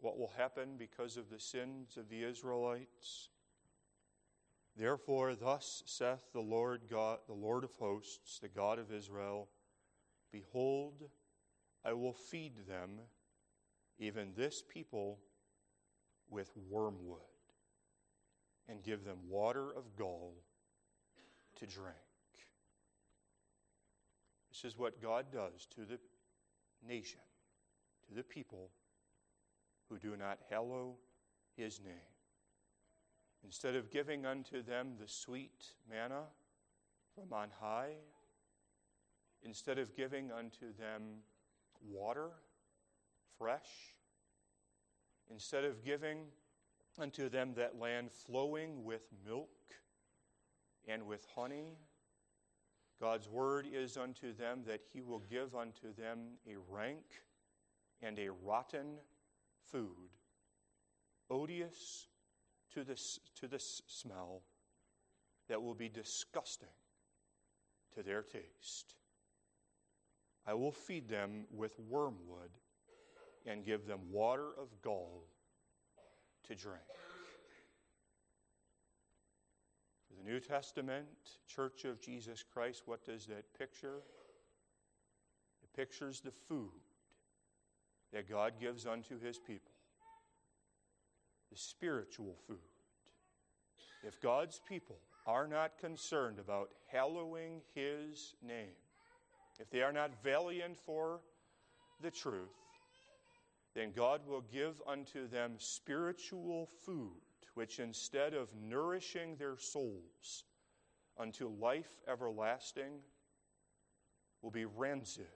what 0.00 0.18
will 0.18 0.32
happen 0.36 0.76
because 0.78 1.16
of 1.16 1.28
the 1.30 1.40
sins 1.40 1.96
of 1.96 2.08
the 2.08 2.22
Israelites. 2.22 3.28
Therefore, 4.76 5.34
thus 5.34 5.82
saith 5.86 6.32
the 6.32 6.40
Lord 6.40 6.82
God, 6.88 7.18
the 7.26 7.34
Lord 7.34 7.64
of 7.64 7.72
hosts, 7.78 8.38
the 8.38 8.48
God 8.48 8.78
of 8.78 8.92
Israel 8.92 9.48
Behold, 10.30 11.08
I 11.84 11.94
will 11.94 12.12
feed 12.12 12.52
them, 12.68 13.00
even 13.98 14.32
this 14.36 14.62
people, 14.62 15.18
with 16.28 16.50
wormwood, 16.68 17.20
and 18.68 18.82
give 18.82 19.04
them 19.04 19.16
water 19.26 19.70
of 19.74 19.96
gall 19.96 20.34
to 21.56 21.66
drink. 21.66 21.96
This 24.60 24.72
is 24.72 24.78
what 24.78 25.00
God 25.00 25.26
does 25.32 25.68
to 25.76 25.84
the 25.84 26.00
nation, 26.84 27.20
to 28.08 28.14
the 28.14 28.24
people 28.24 28.70
who 29.88 29.98
do 29.98 30.16
not 30.16 30.40
hallow 30.50 30.96
his 31.56 31.80
name. 31.80 31.94
Instead 33.44 33.76
of 33.76 33.88
giving 33.92 34.26
unto 34.26 34.60
them 34.60 34.94
the 35.00 35.06
sweet 35.06 35.64
manna 35.88 36.22
from 37.14 37.32
on 37.32 37.50
high, 37.60 37.92
instead 39.44 39.78
of 39.78 39.94
giving 39.94 40.32
unto 40.32 40.74
them 40.76 41.02
water, 41.88 42.30
fresh, 43.38 43.94
instead 45.30 45.62
of 45.62 45.84
giving 45.84 46.24
unto 46.98 47.28
them 47.28 47.52
that 47.54 47.78
land 47.78 48.10
flowing 48.10 48.82
with 48.82 49.02
milk 49.24 49.50
and 50.88 51.06
with 51.06 51.24
honey, 51.36 51.76
God's 53.00 53.28
word 53.28 53.66
is 53.72 53.96
unto 53.96 54.34
them 54.34 54.62
that 54.66 54.80
he 54.92 55.00
will 55.00 55.22
give 55.30 55.54
unto 55.54 55.94
them 55.96 56.38
a 56.48 56.56
rank 56.68 57.04
and 58.02 58.18
a 58.18 58.30
rotten 58.30 58.96
food, 59.70 60.10
odious 61.30 62.08
to 62.74 62.82
the, 62.82 63.00
to 63.40 63.46
the 63.46 63.58
smell, 63.58 64.42
that 65.48 65.62
will 65.62 65.74
be 65.74 65.88
disgusting 65.88 66.68
to 67.94 68.02
their 68.02 68.22
taste. 68.22 68.94
I 70.46 70.54
will 70.54 70.72
feed 70.72 71.08
them 71.08 71.44
with 71.50 71.78
wormwood 71.88 72.50
and 73.46 73.64
give 73.64 73.86
them 73.86 74.00
water 74.10 74.48
of 74.60 74.68
gall 74.82 75.24
to 76.48 76.54
drink. 76.54 76.80
For 80.07 80.07
the 80.18 80.30
New 80.30 80.40
Testament 80.40 81.06
Church 81.46 81.84
of 81.84 82.00
Jesus 82.00 82.44
Christ, 82.52 82.82
what 82.86 83.04
does 83.04 83.26
that 83.26 83.44
picture? 83.58 84.02
It 85.62 85.76
pictures 85.76 86.20
the 86.20 86.30
food 86.30 86.70
that 88.12 88.28
God 88.28 88.54
gives 88.60 88.86
unto 88.86 89.18
his 89.20 89.38
people 89.38 89.72
the 91.50 91.56
spiritual 91.56 92.36
food. 92.46 92.58
If 94.06 94.20
God's 94.20 94.60
people 94.68 94.98
are 95.26 95.46
not 95.46 95.78
concerned 95.78 96.38
about 96.38 96.70
hallowing 96.90 97.62
his 97.74 98.34
name, 98.42 98.76
if 99.58 99.70
they 99.70 99.82
are 99.82 99.92
not 99.92 100.22
valiant 100.22 100.76
for 100.76 101.20
the 102.00 102.10
truth, 102.10 102.54
then 103.74 103.92
God 103.94 104.20
will 104.26 104.44
give 104.52 104.80
unto 104.86 105.28
them 105.28 105.54
spiritual 105.58 106.68
food, 106.84 107.20
which 107.58 107.80
instead 107.80 108.34
of 108.34 108.54
nourishing 108.54 109.34
their 109.34 109.56
souls 109.58 110.44
unto 111.18 111.48
life 111.48 111.90
everlasting, 112.06 113.00
will 114.42 114.52
be 114.52 114.64
rancid, 114.64 115.26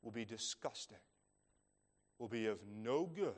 will 0.00 0.10
be 0.10 0.24
disgusting, 0.24 0.96
will 2.18 2.28
be 2.28 2.46
of 2.46 2.58
no 2.74 3.04
good 3.04 3.34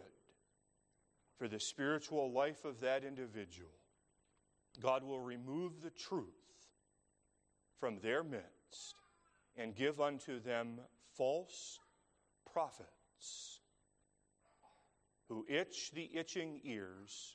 for 1.36 1.48
the 1.48 1.58
spiritual 1.58 2.30
life 2.30 2.64
of 2.64 2.78
that 2.82 3.02
individual. 3.02 3.74
God 4.80 5.02
will 5.02 5.20
remove 5.20 5.82
the 5.82 5.90
truth 5.90 6.68
from 7.80 7.98
their 7.98 8.22
midst 8.22 8.94
and 9.56 9.74
give 9.74 10.00
unto 10.00 10.38
them 10.38 10.78
false 11.16 11.80
prophets 12.52 13.58
who 15.28 15.44
itch 15.48 15.90
the 15.90 16.08
itching 16.14 16.60
ears, 16.62 17.34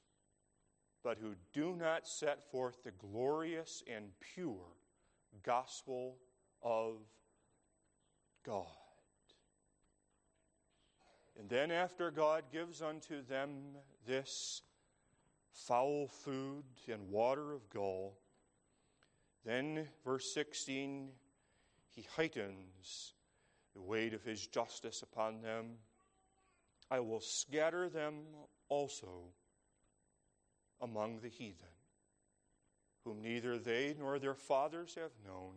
but 1.04 1.18
who 1.18 1.34
do 1.54 1.76
not 1.76 2.08
set 2.08 2.52
forth 2.52 2.84
the 2.84 2.92
glorious 2.92 3.84
and 3.92 4.06
pure 4.34 4.76
gospel 5.44 6.18
of 6.62 6.98
God. 8.46 8.66
And 11.40 11.50
then, 11.50 11.72
after 11.72 12.12
God 12.12 12.44
gives 12.52 12.82
unto 12.82 13.24
them 13.24 13.78
this 14.06 14.62
foul 15.54 16.08
food 16.08 16.64
and 16.92 17.10
water 17.10 17.54
of 17.54 17.70
gall, 17.70 18.18
then, 19.44 19.88
verse 20.06 20.32
16, 20.34 21.10
he 21.96 22.06
heightens 22.16 23.14
the 23.74 23.82
weight 23.82 24.14
of 24.14 24.24
his 24.24 24.46
justice 24.46 25.02
upon 25.02 25.42
them. 25.42 25.78
I 26.92 27.00
will 27.00 27.22
scatter 27.22 27.90
them 27.90 28.20
also 28.70 29.32
among 30.82 31.20
the 31.20 31.30
heathen, 31.30 31.68
whom 33.06 33.22
neither 33.22 33.58
they 33.58 33.96
nor 33.98 34.20
their 34.20 34.34
fathers 34.34 34.96
have 34.96 35.12
known, 35.26 35.54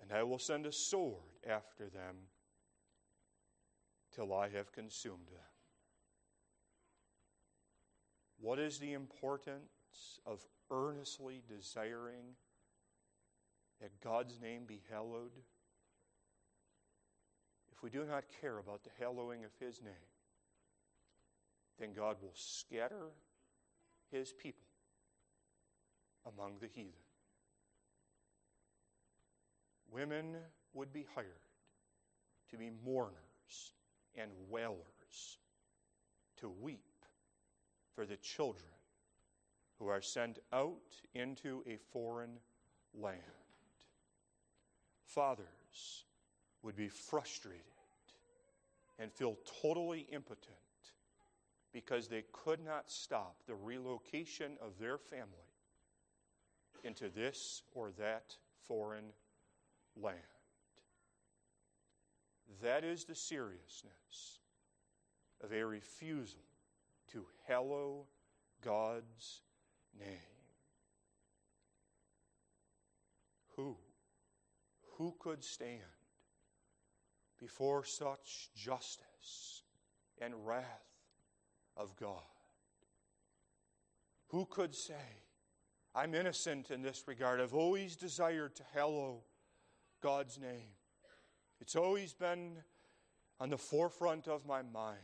and 0.00 0.12
I 0.12 0.22
will 0.22 0.38
send 0.38 0.66
a 0.66 0.72
sword 0.72 1.38
after 1.48 1.88
them 1.88 2.16
till 4.14 4.32
I 4.32 4.48
have 4.48 4.72
consumed 4.72 5.28
them. 5.28 5.42
What 8.40 8.58
is 8.58 8.78
the 8.78 8.92
importance 8.92 10.20
of 10.26 10.44
earnestly 10.70 11.42
desiring 11.48 12.36
that 13.80 14.00
God's 14.00 14.40
name 14.40 14.64
be 14.66 14.82
hallowed? 14.90 15.32
If 17.72 17.82
we 17.82 17.90
do 17.90 18.04
not 18.04 18.24
care 18.40 18.58
about 18.58 18.84
the 18.84 18.90
hallowing 18.98 19.44
of 19.44 19.50
His 19.58 19.82
name, 19.82 19.92
then 21.78 21.92
God 21.92 22.16
will 22.22 22.32
scatter 22.34 23.10
His 24.10 24.32
people 24.32 24.66
among 26.26 26.58
the 26.60 26.68
heathen. 26.68 26.92
Women 29.90 30.36
would 30.74 30.92
be 30.92 31.06
hired 31.14 31.28
to 32.50 32.56
be 32.56 32.70
mourners 32.84 33.72
and 34.14 34.30
wailers, 34.48 35.38
to 36.38 36.48
weep 36.48 36.80
for 37.94 38.04
the 38.06 38.16
children 38.16 38.64
who 39.78 39.88
are 39.88 40.02
sent 40.02 40.38
out 40.52 40.94
into 41.14 41.62
a 41.66 41.76
foreign 41.92 42.38
land. 42.94 43.20
Fathers 45.04 46.04
would 46.62 46.76
be 46.76 46.88
frustrated 46.88 47.62
and 48.98 49.12
feel 49.12 49.36
totally 49.62 50.06
impotent 50.10 50.56
because 51.76 52.08
they 52.08 52.24
could 52.32 52.64
not 52.64 52.90
stop 52.90 53.36
the 53.46 53.54
relocation 53.54 54.52
of 54.62 54.78
their 54.80 54.96
family 54.96 55.28
into 56.84 57.10
this 57.10 57.60
or 57.74 57.90
that 57.98 58.34
foreign 58.66 59.12
land. 59.94 60.16
That 62.62 62.82
is 62.82 63.04
the 63.04 63.14
seriousness 63.14 64.40
of 65.44 65.52
a 65.52 65.66
refusal 65.66 66.40
to 67.12 67.26
hallow 67.46 68.06
God's 68.64 69.42
name. 70.00 70.16
Who? 73.56 73.76
Who 74.96 75.14
could 75.18 75.44
stand 75.44 75.82
before 77.38 77.84
such 77.84 78.48
justice 78.56 79.60
and 80.18 80.32
wrath 80.46 80.95
of 81.76 81.96
God? 81.96 82.22
Who 84.28 84.46
could 84.46 84.74
say, 84.74 84.94
I'm 85.94 86.14
innocent 86.14 86.70
in 86.70 86.82
this 86.82 87.04
regard? 87.06 87.40
I've 87.40 87.54
always 87.54 87.96
desired 87.96 88.56
to 88.56 88.62
hallow 88.74 89.22
God's 90.02 90.38
name. 90.38 90.70
It's 91.60 91.76
always 91.76 92.12
been 92.12 92.58
on 93.40 93.50
the 93.50 93.58
forefront 93.58 94.28
of 94.28 94.46
my 94.46 94.62
mind. 94.62 94.98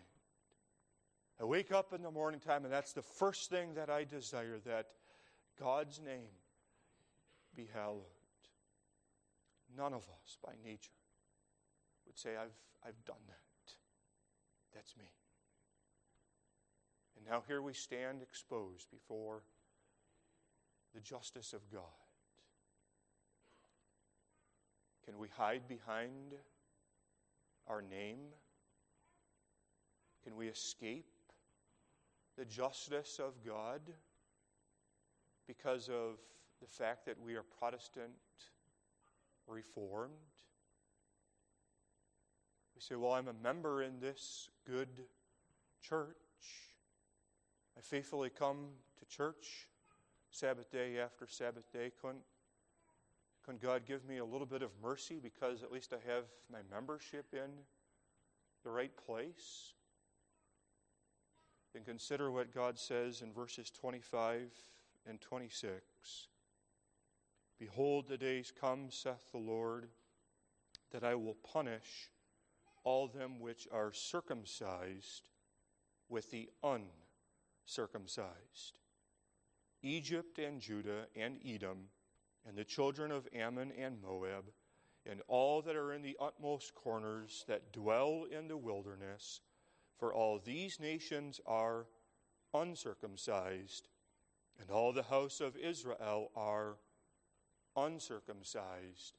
I 1.40 1.44
wake 1.44 1.72
up 1.72 1.92
in 1.92 2.02
the 2.02 2.10
morning 2.10 2.40
time, 2.40 2.64
and 2.64 2.72
that's 2.72 2.92
the 2.92 3.02
first 3.02 3.50
thing 3.50 3.74
that 3.74 3.90
I 3.90 4.04
desire 4.04 4.58
that 4.66 4.86
God's 5.58 6.00
name 6.00 6.30
be 7.56 7.68
hallowed. 7.72 8.04
None 9.76 9.92
of 9.94 10.02
us, 10.02 10.38
by 10.44 10.52
nature, 10.64 10.92
would 12.06 12.18
say, 12.18 12.30
I've, 12.30 12.54
I've 12.86 13.04
done 13.04 13.16
that. 13.28 13.74
That's 14.74 14.96
me. 14.96 15.04
And 17.22 17.30
now 17.30 17.42
here 17.46 17.62
we 17.62 17.72
stand 17.72 18.20
exposed 18.20 18.90
before 18.90 19.42
the 20.92 21.00
justice 21.00 21.52
of 21.52 21.60
God. 21.72 21.82
Can 25.04 25.18
we 25.18 25.28
hide 25.36 25.68
behind 25.68 26.34
our 27.68 27.80
name? 27.80 28.18
Can 30.24 30.36
we 30.36 30.48
escape 30.48 31.06
the 32.36 32.44
justice 32.44 33.20
of 33.20 33.34
God 33.46 33.80
because 35.46 35.88
of 35.88 36.18
the 36.60 36.66
fact 36.66 37.06
that 37.06 37.20
we 37.20 37.36
are 37.36 37.44
Protestant 37.58 38.10
Reformed? 39.46 40.12
We 42.74 42.80
say, 42.80 42.96
Well, 42.96 43.12
I'm 43.12 43.28
a 43.28 43.44
member 43.44 43.82
in 43.82 44.00
this 44.00 44.48
good 44.66 44.88
church. 45.80 46.16
I 47.76 47.80
faithfully 47.80 48.30
come 48.30 48.68
to 48.98 49.04
church 49.06 49.68
Sabbath 50.30 50.70
day 50.70 50.98
after 50.98 51.26
Sabbath 51.26 51.70
day. 51.72 51.90
Couldn't 52.00 52.22
can 53.44 53.58
God 53.58 53.82
give 53.86 54.08
me 54.08 54.18
a 54.18 54.24
little 54.24 54.46
bit 54.46 54.62
of 54.62 54.70
mercy 54.80 55.18
because 55.20 55.64
at 55.64 55.72
least 55.72 55.92
I 55.92 56.12
have 56.12 56.24
my 56.50 56.60
membership 56.70 57.26
in 57.32 57.50
the 58.62 58.70
right 58.70 58.96
place? 58.96 59.72
Then 61.72 61.82
consider 61.82 62.30
what 62.30 62.54
God 62.54 62.78
says 62.78 63.20
in 63.20 63.32
verses 63.32 63.70
25 63.70 64.48
and 65.08 65.20
26. 65.20 65.82
Behold, 67.58 68.06
the 68.08 68.16
days 68.16 68.52
come, 68.58 68.90
saith 68.90 69.32
the 69.32 69.38
Lord, 69.38 69.88
that 70.92 71.02
I 71.02 71.16
will 71.16 71.36
punish 71.52 72.10
all 72.84 73.08
them 73.08 73.40
which 73.40 73.66
are 73.72 73.92
circumcised 73.92 75.30
with 76.08 76.30
the 76.30 76.48
uncircumcised. 76.62 77.01
Egypt 79.82 80.38
and 80.38 80.60
Judah 80.60 81.06
and 81.16 81.38
Edom 81.44 81.88
and 82.46 82.56
the 82.56 82.64
children 82.64 83.10
of 83.10 83.28
Ammon 83.34 83.72
and 83.72 84.00
Moab, 84.02 84.44
and 85.06 85.20
all 85.28 85.62
that 85.62 85.76
are 85.76 85.92
in 85.92 86.02
the 86.02 86.16
utmost 86.20 86.74
corners 86.74 87.44
that 87.48 87.72
dwell 87.72 88.26
in 88.30 88.48
the 88.48 88.56
wilderness, 88.56 89.40
for 89.96 90.12
all 90.12 90.38
these 90.38 90.80
nations 90.80 91.40
are 91.46 91.86
uncircumcised, 92.54 93.88
and 94.60 94.70
all 94.70 94.92
the 94.92 95.04
house 95.04 95.40
of 95.40 95.56
Israel 95.56 96.30
are 96.36 96.76
uncircumcised 97.76 99.14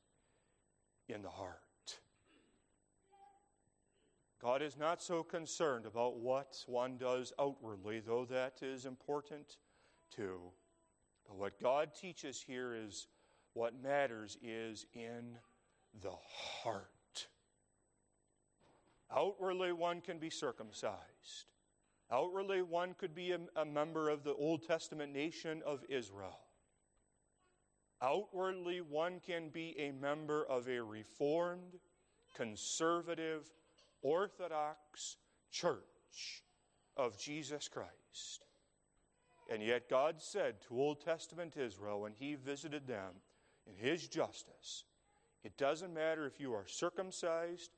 in 1.08 1.22
the 1.22 1.30
heart. 1.30 1.63
God 4.44 4.62
is 4.62 4.78
not 4.78 5.02
so 5.02 5.24
concerned 5.24 5.86
about 5.86 6.18
what 6.18 6.58
one 6.68 6.98
does 6.98 7.32
outwardly, 7.40 8.02
though 8.02 8.26
that 8.26 8.60
is 8.62 8.86
important 8.86 9.56
too. 10.14 10.42
But 11.26 11.38
what 11.38 11.62
God 11.62 11.92
teaches 11.96 12.44
here 12.46 12.76
is 12.76 13.08
what 13.54 13.82
matters 13.82 14.38
is 14.44 14.86
in 14.94 15.38
the 16.02 16.12
heart. 16.12 17.28
Outwardly, 19.16 19.72
one 19.72 20.02
can 20.02 20.18
be 20.18 20.30
circumcised. 20.30 21.46
Outwardly, 22.12 22.64
one 22.64 22.96
could 22.98 23.16
be 23.16 23.32
a, 23.32 23.40
a, 23.56 23.64
member 23.64 24.10
of 24.10 24.26
the 24.26 24.34
Old 24.34 24.68
Testament 24.68 25.14
nation 25.14 25.62
of 25.66 25.86
Israel. 25.88 26.40
Outwardly, 28.02 28.82
one 28.82 29.22
can 29.26 29.48
be 29.48 29.74
a 29.80 29.92
member 29.92 30.46
of 30.46 30.68
a 30.68 30.82
reformed, 30.82 31.80
conservative, 32.36 33.50
orthodox 34.04 35.18
church 35.52 36.44
of 36.96 37.18
Jesus 37.18 37.68
Christ. 37.68 38.46
And 39.52 39.62
yet, 39.62 39.90
God 39.90 40.16
said 40.22 40.62
to 40.68 40.80
Old 40.80 41.02
Testament 41.02 41.58
Israel 41.58 42.02
when 42.02 42.14
He 42.14 42.36
visited 42.36 42.88
them 42.88 43.12
in 43.68 43.76
His 43.76 44.08
justice, 44.08 44.84
it 45.44 45.58
doesn't 45.58 45.94
matter 45.94 46.26
if 46.26 46.40
you 46.40 46.54
are 46.54 46.68
circumcised 46.68 47.72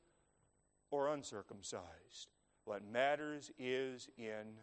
or 0.90 1.08
uncircumcised. 1.08 2.28
What 2.64 2.82
matters 2.84 3.50
is 3.58 4.08
in 4.16 4.58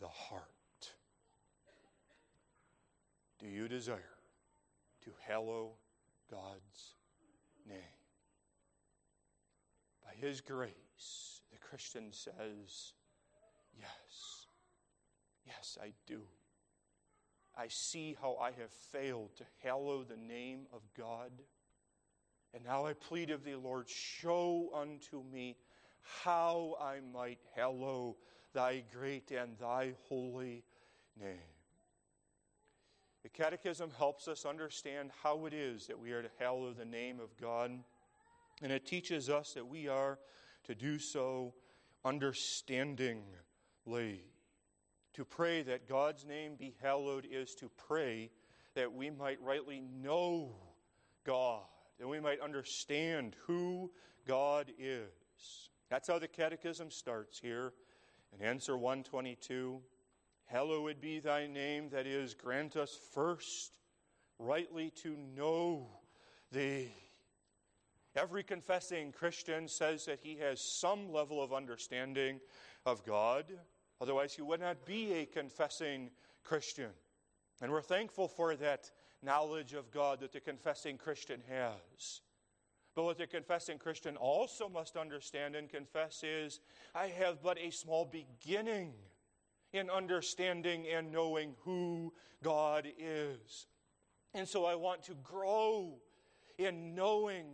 the 0.00 0.08
heart. 0.08 0.42
Do 3.38 3.46
you 3.46 3.68
desire 3.68 4.16
to 5.04 5.10
hallow 5.26 5.72
God's 6.30 6.94
name? 7.68 7.95
His 10.20 10.40
grace, 10.40 11.40
the 11.50 11.58
Christian 11.58 12.12
says, 12.12 12.92
Yes, 13.78 14.46
yes, 15.46 15.78
I 15.82 15.92
do. 16.06 16.20
I 17.56 17.68
see 17.68 18.16
how 18.20 18.36
I 18.36 18.50
have 18.52 18.70
failed 18.92 19.30
to 19.36 19.44
hallow 19.62 20.04
the 20.04 20.16
name 20.16 20.66
of 20.72 20.82
God. 20.96 21.30
And 22.54 22.64
now 22.64 22.86
I 22.86 22.92
plead 22.92 23.30
of 23.30 23.44
thee, 23.44 23.54
Lord, 23.54 23.88
show 23.88 24.70
unto 24.74 25.22
me 25.22 25.56
how 26.22 26.76
I 26.80 27.00
might 27.12 27.40
hallow 27.54 28.16
thy 28.52 28.84
great 28.92 29.30
and 29.30 29.58
thy 29.58 29.94
holy 30.08 30.64
name. 31.20 31.36
The 33.22 33.28
Catechism 33.30 33.90
helps 33.98 34.28
us 34.28 34.46
understand 34.46 35.10
how 35.22 35.46
it 35.46 35.52
is 35.52 35.86
that 35.88 35.98
we 35.98 36.12
are 36.12 36.22
to 36.22 36.30
hallow 36.38 36.72
the 36.72 36.84
name 36.84 37.18
of 37.18 37.36
God, 37.40 37.72
and 38.62 38.72
it 38.72 38.86
teaches 38.86 39.28
us 39.28 39.52
that 39.52 39.66
we 39.66 39.88
are 39.88 40.18
to 40.64 40.74
do 40.74 40.98
so 40.98 41.54
understandingly. 42.04 43.24
To 45.14 45.24
pray 45.24 45.62
that 45.62 45.88
God's 45.88 46.24
name 46.24 46.56
be 46.56 46.74
hallowed 46.82 47.26
is 47.30 47.54
to 47.56 47.70
pray 47.88 48.30
that 48.74 48.92
we 48.92 49.10
might 49.10 49.40
rightly 49.40 49.80
know 49.80 50.54
God, 51.24 51.62
that 51.98 52.08
we 52.08 52.20
might 52.20 52.40
understand 52.40 53.36
who 53.46 53.90
God 54.26 54.70
is. 54.78 55.70
That's 55.88 56.08
how 56.08 56.18
the 56.18 56.28
Catechism 56.28 56.90
starts 56.90 57.38
here 57.38 57.72
in 58.32 58.44
answer 58.44 58.76
122. 58.76 59.80
Hallowed 60.44 61.00
be 61.00 61.18
thy 61.18 61.46
name, 61.46 61.88
that 61.90 62.06
is, 62.06 62.34
grant 62.34 62.76
us 62.76 62.98
first 63.14 63.72
rightly 64.38 64.90
to 65.02 65.16
know 65.16 65.88
thee. 66.52 66.92
Every 68.16 68.42
confessing 68.42 69.12
Christian 69.12 69.68
says 69.68 70.06
that 70.06 70.20
he 70.22 70.36
has 70.36 70.60
some 70.60 71.12
level 71.12 71.42
of 71.42 71.52
understanding 71.52 72.40
of 72.86 73.04
God. 73.04 73.44
Otherwise, 74.00 74.34
he 74.34 74.42
would 74.42 74.60
not 74.60 74.86
be 74.86 75.12
a 75.12 75.26
confessing 75.26 76.10
Christian. 76.42 76.90
And 77.60 77.70
we're 77.70 77.82
thankful 77.82 78.26
for 78.26 78.56
that 78.56 78.90
knowledge 79.22 79.74
of 79.74 79.90
God 79.90 80.20
that 80.20 80.32
the 80.32 80.40
confessing 80.40 80.96
Christian 80.96 81.42
has. 81.48 82.22
But 82.94 83.04
what 83.04 83.18
the 83.18 83.26
confessing 83.26 83.76
Christian 83.76 84.16
also 84.16 84.68
must 84.68 84.96
understand 84.96 85.54
and 85.54 85.68
confess 85.68 86.22
is 86.24 86.60
I 86.94 87.08
have 87.08 87.42
but 87.42 87.58
a 87.58 87.70
small 87.70 88.06
beginning 88.06 88.94
in 89.74 89.90
understanding 89.90 90.86
and 90.86 91.12
knowing 91.12 91.54
who 91.64 92.14
God 92.42 92.88
is. 92.98 93.66
And 94.32 94.48
so 94.48 94.64
I 94.64 94.74
want 94.74 95.02
to 95.04 95.14
grow 95.22 95.98
in 96.56 96.94
knowing 96.94 97.46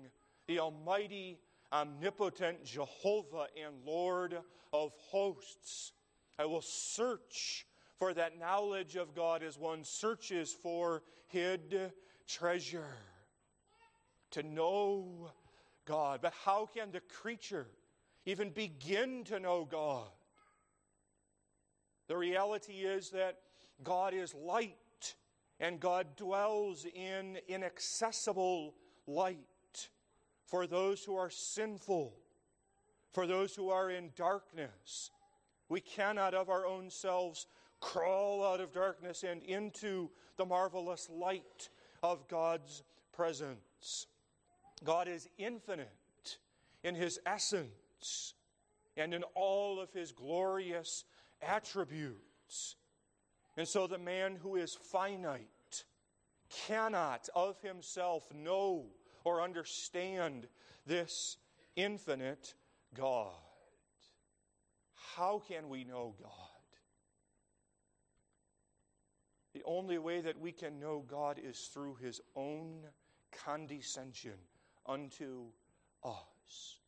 the 0.47 0.59
Almighty, 0.59 1.39
omnipotent 1.73 2.65
Jehovah 2.65 3.47
and 3.63 3.75
Lord 3.85 4.39
of 4.73 4.93
hosts. 5.11 5.93
I 6.39 6.47
will 6.47 6.63
search 6.63 7.67
for 7.99 8.15
that 8.15 8.39
knowledge 8.39 8.97
of 8.97 9.15
God 9.15 9.43
as 9.43 9.59
one 9.59 9.85
searches 9.85 10.53
for 10.53 11.03
hid 11.29 11.93
treasure 12.27 12.97
to 14.33 14.43
know 14.43 15.31
God. 15.85 16.21
But 16.23 16.33
how 16.45 16.67
can 16.67 16.91
the 16.91 17.01
creature 17.01 17.69
even 18.25 18.51
begin 18.51 19.25
to 19.25 19.39
know 19.39 19.65
God? 19.65 20.09
The 22.09 22.17
reality 22.17 22.73
is 22.73 23.11
that 23.11 23.39
God 23.83 24.15
is 24.15 24.35
light 24.35 25.15
and 25.61 25.79
God 25.79 26.17
dwells 26.17 26.85
in 26.85 27.39
inaccessible 27.49 28.75
light 29.07 29.39
for 30.53 30.67
those 30.67 31.03
who 31.03 31.17
are 31.17 31.31
sinful, 31.31 32.13
for 33.11 33.27
those 33.27 33.55
who 33.55 33.71
are 33.71 33.91
in 33.91 34.11
darkness. 34.15 35.11
We 35.71 35.81
cannot 35.81 36.35
of 36.35 36.51
our 36.51 36.67
own 36.67 36.91
selves 36.91 37.47
crawl 37.81 38.45
out 38.45 38.61
of 38.61 38.71
darkness 38.71 39.23
and 39.23 39.43
into 39.45 40.11
the 40.37 40.45
marvelous 40.45 41.09
light 41.11 41.71
of 42.03 42.29
God's 42.29 42.83
presence. 43.15 44.09
God 44.85 45.09
is 45.09 45.27
infinite 45.39 46.37
in 46.85 46.97
his 46.97 47.19
essence 47.25 48.35
and 48.95 49.15
in 49.15 49.23
all 49.35 49.81
of 49.81 49.91
his 49.95 50.13
glorious 50.13 51.05
attributes. 51.41 52.77
And 53.57 53.67
so 53.67 53.87
the 53.87 53.97
man 53.97 54.37
who 54.43 54.57
is 54.57 54.75
finite 54.75 55.85
cannot 56.51 57.31
of 57.35 57.59
himself 57.63 58.31
know 58.35 58.85
or 59.25 59.43
understand 59.43 60.47
this 60.87 61.37
infinite 61.77 62.55
God. 62.95 63.33
How 65.17 65.43
can 65.47 65.69
we 65.69 65.85
know 65.85 66.15
God? 66.21 66.31
The 69.55 69.63
only 69.65 69.99
way 69.99 70.21
that 70.23 70.41
we 70.41 70.53
can 70.53 70.81
know 70.81 71.05
God 71.07 71.39
is 71.43 71.71
through 71.73 71.97
his 71.97 72.21
own 72.35 72.85
condescension 73.45 74.39
unto 74.87 75.45
us. 76.03 76.79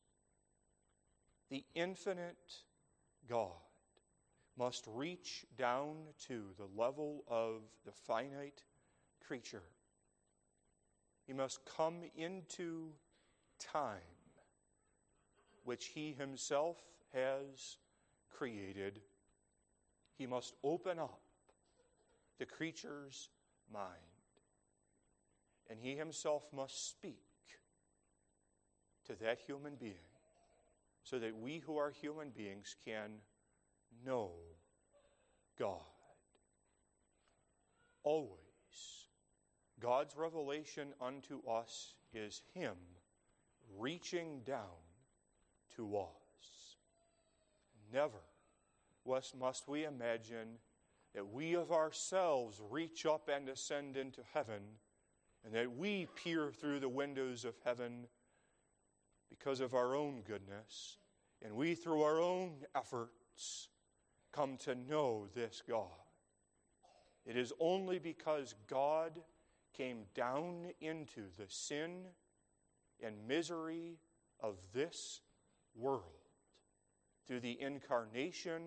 The 1.50 1.64
infinite 1.74 2.62
God 3.28 3.50
must 4.56 4.86
reach 4.88 5.44
down 5.58 5.96
to 6.26 6.44
the 6.56 6.68
level 6.80 7.24
of 7.28 7.62
the 7.84 7.92
finite 7.92 8.62
creature. 9.26 9.62
He 11.26 11.32
must 11.32 11.60
come 11.64 12.02
into 12.16 12.90
time, 13.58 14.00
which 15.64 15.86
he 15.86 16.12
himself 16.12 16.76
has 17.12 17.78
created. 18.30 19.00
He 20.18 20.26
must 20.26 20.54
open 20.62 20.98
up 20.98 21.20
the 22.38 22.46
creature's 22.46 23.30
mind. 23.72 23.90
And 25.70 25.78
he 25.80 25.96
himself 25.96 26.42
must 26.52 26.90
speak 26.90 27.22
to 29.06 29.14
that 29.22 29.38
human 29.46 29.76
being 29.76 29.94
so 31.02 31.18
that 31.18 31.38
we 31.38 31.58
who 31.58 31.76
are 31.76 31.90
human 31.90 32.30
beings 32.30 32.76
can 32.84 33.12
know 34.04 34.32
God. 35.58 35.80
Always, 38.02 38.43
God's 39.84 40.16
revelation 40.16 40.94
unto 40.98 41.46
us 41.46 41.92
is 42.14 42.40
Him 42.54 42.72
reaching 43.76 44.40
down 44.46 44.80
to 45.76 45.98
us. 45.98 46.76
Never 47.92 48.22
must 49.38 49.68
we 49.68 49.84
imagine 49.84 50.56
that 51.14 51.30
we 51.30 51.54
of 51.54 51.70
ourselves 51.70 52.62
reach 52.70 53.04
up 53.04 53.28
and 53.28 53.46
ascend 53.50 53.98
into 53.98 54.22
heaven, 54.32 54.62
and 55.44 55.54
that 55.54 55.76
we 55.76 56.08
peer 56.16 56.50
through 56.50 56.80
the 56.80 56.88
windows 56.88 57.44
of 57.44 57.54
heaven 57.62 58.06
because 59.28 59.60
of 59.60 59.74
our 59.74 59.94
own 59.94 60.22
goodness, 60.26 60.96
and 61.44 61.54
we, 61.54 61.74
through 61.74 62.00
our 62.00 62.22
own 62.22 62.52
efforts, 62.74 63.68
come 64.32 64.56
to 64.56 64.74
know 64.74 65.26
this 65.34 65.62
God. 65.68 65.88
It 67.26 67.36
is 67.36 67.52
only 67.60 67.98
because 67.98 68.54
God 68.66 69.20
came 69.76 70.04
down 70.14 70.68
into 70.80 71.22
the 71.36 71.46
sin 71.48 72.04
and 73.02 73.28
misery 73.28 73.98
of 74.40 74.56
this 74.72 75.20
world 75.74 76.02
through 77.26 77.40
the 77.40 77.60
incarnation, 77.60 78.62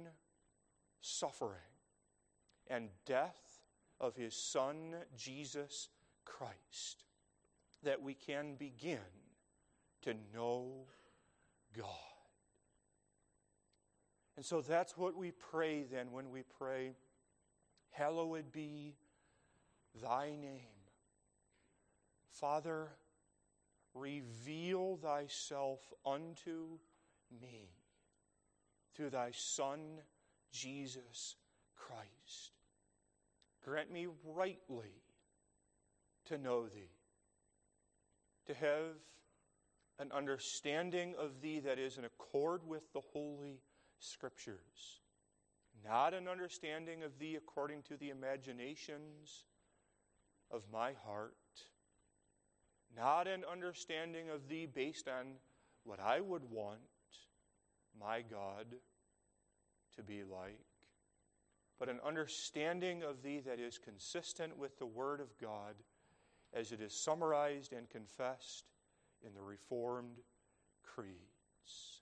suffering, 1.02 1.52
and 2.68 2.90
death 3.06 3.62
of 4.00 4.16
his 4.16 4.36
Son, 4.36 4.96
Jesus 5.16 5.90
Christ, 6.26 7.06
that 7.84 8.02
we 8.02 8.14
can 8.14 8.56
begin 8.56 9.00
to 10.02 10.14
know 10.34 10.86
God. 11.76 11.86
And 14.36 14.46
so 14.46 14.62
that's 14.62 14.98
what 14.98 15.16
we 15.16 15.32
pray 15.32 15.84
then 15.84 16.12
when 16.12 16.30
we 16.30 16.44
pray, 16.44 16.96
Hallowed 17.90 18.52
be 18.52 18.94
thy 20.04 20.36
name. 20.40 20.77
Father, 22.40 22.90
reveal 23.94 24.98
thyself 24.98 25.80
unto 26.06 26.78
me 27.42 27.70
through 28.96 29.10
thy 29.10 29.32
Son, 29.32 29.80
Jesus 30.52 31.36
Christ. 31.76 32.52
Grant 33.64 33.92
me 33.92 34.08
rightly 34.24 35.02
to 36.26 36.38
know 36.38 36.68
thee, 36.68 36.92
to 38.46 38.54
have 38.54 38.96
an 40.00 40.12
understanding 40.12 41.16
of 41.18 41.42
thee 41.42 41.60
that 41.60 41.80
is 41.80 41.98
in 41.98 42.06
accord 42.06 42.62
with 42.68 42.94
the 42.94 43.02
Holy 43.14 43.62
Scriptures, 44.00 45.02
not 45.84 46.14
an 46.14 46.28
understanding 46.28 47.02
of 47.02 47.18
thee 47.18 47.36
according 47.36 47.82
to 47.84 47.98
the 47.98 48.10
imaginations 48.10 49.46
of 50.52 50.62
my 50.72 50.94
heart, 51.06 51.34
not 52.96 53.28
an 53.28 53.44
understanding 53.52 54.30
of 54.30 54.48
thee 54.48 54.66
based 54.66 55.08
on 55.08 55.34
what 55.84 56.00
I 56.00 56.20
would 56.20 56.50
want 56.50 56.80
my 58.00 58.22
God 58.22 58.66
to 59.96 60.04
be 60.04 60.24
like, 60.24 60.60
but 61.80 61.90
an 61.90 62.00
understanding 62.06 63.04
of 63.04 63.24
thee 63.24 63.40
that 63.40 63.60
is 63.60 63.78
consistent 63.78 64.58
with 64.58 64.78
the 64.80 64.86
Word 64.86 65.20
of 65.20 65.38
God 65.40 65.76
as 66.54 66.72
it 66.72 66.82
is 66.82 66.94
summarized 66.94 67.74
and 67.74 67.90
confessed 67.90 68.66
in 69.26 69.34
the 69.34 69.42
Reformed 69.42 70.18
creeds. 70.84 72.02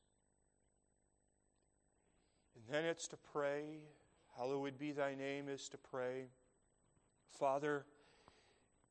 And 2.56 2.64
then 2.74 2.86
it's 2.86 3.08
to 3.10 3.18
pray, 3.18 3.80
hallowed 4.38 4.78
be 4.78 4.92
thy 4.92 5.16
name, 5.16 5.50
is 5.50 5.70
to 5.70 5.78
pray, 5.78 6.28
Father, 7.30 7.86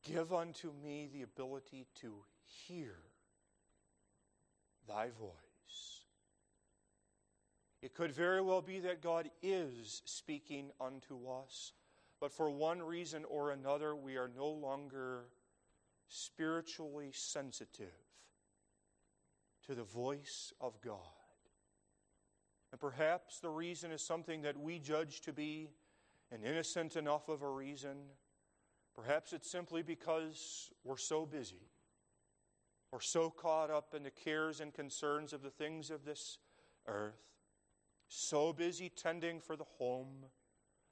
give 0.05 0.33
unto 0.33 0.73
me 0.83 1.09
the 1.13 1.23
ability 1.23 1.87
to 2.01 2.15
hear 2.45 2.95
thy 4.87 5.09
voice. 5.19 6.05
It 7.83 7.95
could 7.95 8.13
very 8.13 8.41
well 8.41 8.63
be 8.63 8.81
that 8.81 9.03
God 9.03 9.31
is 9.43 10.03
speaking 10.05 10.71
unto 10.81 11.29
us, 11.29 11.73
but 12.21 12.33
for 12.33 12.49
one 12.51 12.81
reason 12.83 13.25
or 13.29 13.51
another, 13.51 13.95
we 13.95 14.17
are 14.17 14.31
no 14.35 14.49
longer 14.49 15.27
spiritually 16.09 17.11
sensitive 17.13 17.89
to 19.67 19.75
the 19.75 19.83
voice 19.83 20.53
of 20.61 20.81
God. 20.81 20.99
And 22.71 22.81
perhaps 22.81 23.39
the 23.41 23.51
reason 23.51 23.91
is 23.93 24.03
something 24.03 24.43
that 24.43 24.59
we 24.59 24.79
judge 24.79 25.21
to 25.23 25.33
be 25.33 25.71
an 26.33 26.43
innocent 26.43 26.97
enough 26.97 27.29
of 27.29 27.43
a 27.43 27.49
reason. 27.49 27.97
Perhaps 28.95 29.33
it's 29.33 29.51
simply 29.51 29.83
because 29.83 30.71
we're 30.85 30.97
so 30.97 31.27
busy. 31.27 31.69
We're 32.93 33.01
so 33.01 33.29
caught 33.29 33.71
up 33.71 33.95
in 33.95 34.05
the 34.05 34.11
cares 34.11 34.61
and 34.61 34.73
concerns 34.73 35.33
of 35.33 35.43
the 35.43 35.51
things 35.51 35.91
of 35.91 36.05
this 36.05 36.39
earth. 36.87 37.21
So 38.07 38.53
busy 38.53 38.89
tending 38.89 39.41
for 39.41 39.57
the 39.57 39.65
home. 39.65 40.27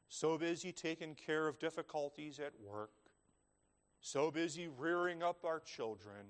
So 0.08 0.36
busy 0.36 0.72
taking 0.72 1.14
care 1.14 1.46
of 1.46 1.60
difficulties 1.60 2.40
at 2.40 2.52
work. 2.60 2.90
So 4.00 4.32
busy 4.32 4.66
rearing 4.66 5.22
up 5.22 5.44
our 5.44 5.60
children 5.60 6.26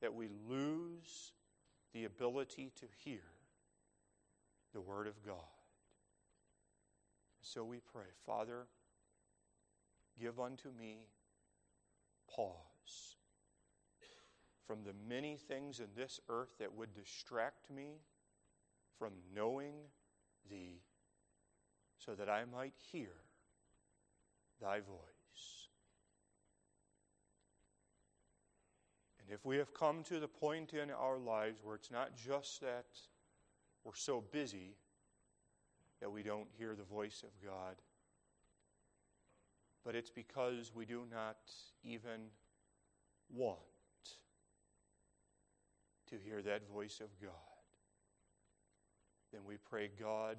that 0.00 0.14
we 0.14 0.28
lose 0.48 1.32
the 1.92 2.04
ability 2.04 2.72
to 2.80 2.86
hear 3.04 3.24
the 4.72 4.80
Word 4.80 5.06
of 5.06 5.22
God. 5.24 5.36
So 7.42 7.64
we 7.64 7.80
pray, 7.80 8.06
Father, 8.24 8.66
give 10.20 10.40
unto 10.40 10.68
me 10.78 11.06
pause 12.34 13.16
from 14.66 14.84
the 14.84 14.92
many 15.08 15.36
things 15.36 15.80
in 15.80 15.86
this 15.96 16.20
earth 16.28 16.52
that 16.58 16.74
would 16.74 16.94
distract 16.94 17.70
me 17.70 18.00
from 18.98 19.12
knowing 19.34 19.74
Thee, 20.50 20.82
so 21.98 22.14
that 22.14 22.28
I 22.28 22.44
might 22.44 22.74
hear 22.92 23.12
Thy 24.60 24.80
voice. 24.80 25.68
And 29.20 29.34
if 29.34 29.44
we 29.44 29.56
have 29.56 29.72
come 29.72 30.02
to 30.04 30.20
the 30.20 30.28
point 30.28 30.74
in 30.74 30.90
our 30.90 31.18
lives 31.18 31.60
where 31.62 31.74
it's 31.74 31.90
not 31.90 32.16
just 32.16 32.60
that 32.60 32.86
we're 33.84 33.94
so 33.94 34.22
busy 34.32 34.74
that 36.00 36.10
we 36.10 36.22
don't 36.22 36.48
hear 36.58 36.74
the 36.74 36.84
voice 36.84 37.22
of 37.22 37.30
God, 37.46 37.76
but 39.84 39.94
it's 39.94 40.10
because 40.10 40.72
we 40.74 40.84
do 40.84 41.04
not 41.10 41.36
even 41.82 42.30
want 43.34 43.58
to 46.08 46.16
hear 46.16 46.42
that 46.42 46.68
voice 46.72 47.00
of 47.00 47.08
God, 47.20 47.32
then 49.32 49.42
we 49.46 49.56
pray, 49.56 49.90
God, 50.00 50.36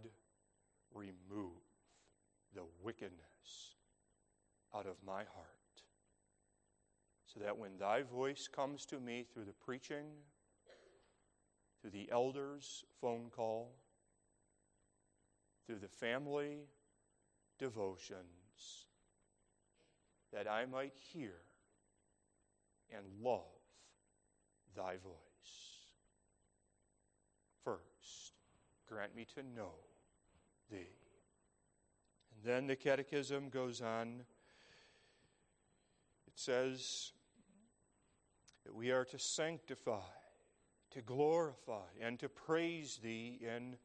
remove 0.94 1.62
the 2.56 2.64
wickedness 2.84 3.76
out 4.76 4.88
of 4.88 4.96
my 5.06 5.20
heart 5.20 5.60
so 7.32 7.40
that 7.40 7.58
when 7.58 7.78
thy 7.78 8.02
voice 8.02 8.48
comes 8.48 8.86
to 8.88 9.00
me 9.00 9.24
through 9.32 9.46
the 9.46 9.54
preaching, 9.54 10.06
through 11.80 11.92
the 11.92 12.10
elders' 12.12 12.84
phone 13.00 13.30
call, 13.32 13.72
through 15.66 15.78
the 15.78 15.88
family 15.88 16.58
devotions, 17.60 18.39
that 20.34 20.48
I 20.48 20.66
might 20.66 20.94
hear 21.14 21.34
and 22.96 23.06
love 23.24 23.42
thy 24.76 24.98
voice. 24.98 25.16
First, 27.64 28.34
grant 28.88 29.16
me 29.16 29.26
to 29.36 29.44
know 29.44 29.74
thee. 30.72 30.78
And 32.36 32.44
then 32.44 32.68
the 32.68 32.76
catechism 32.76 33.50
goes 33.50 33.82
on. 33.82 34.22
It 36.28 36.34
says, 36.36 37.12
that 38.70 38.76
we 38.76 38.92
are 38.92 39.06
to 39.06 39.18
sanctify, 39.18 40.12
to 40.92 41.02
glorify, 41.02 41.88
and 42.00 42.20
to 42.20 42.30
praise 42.30 43.00
Thee 43.02 43.40
in 43.42 43.78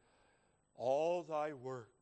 all 0.77 1.23
Thy 1.23 1.55
works, 1.55 1.94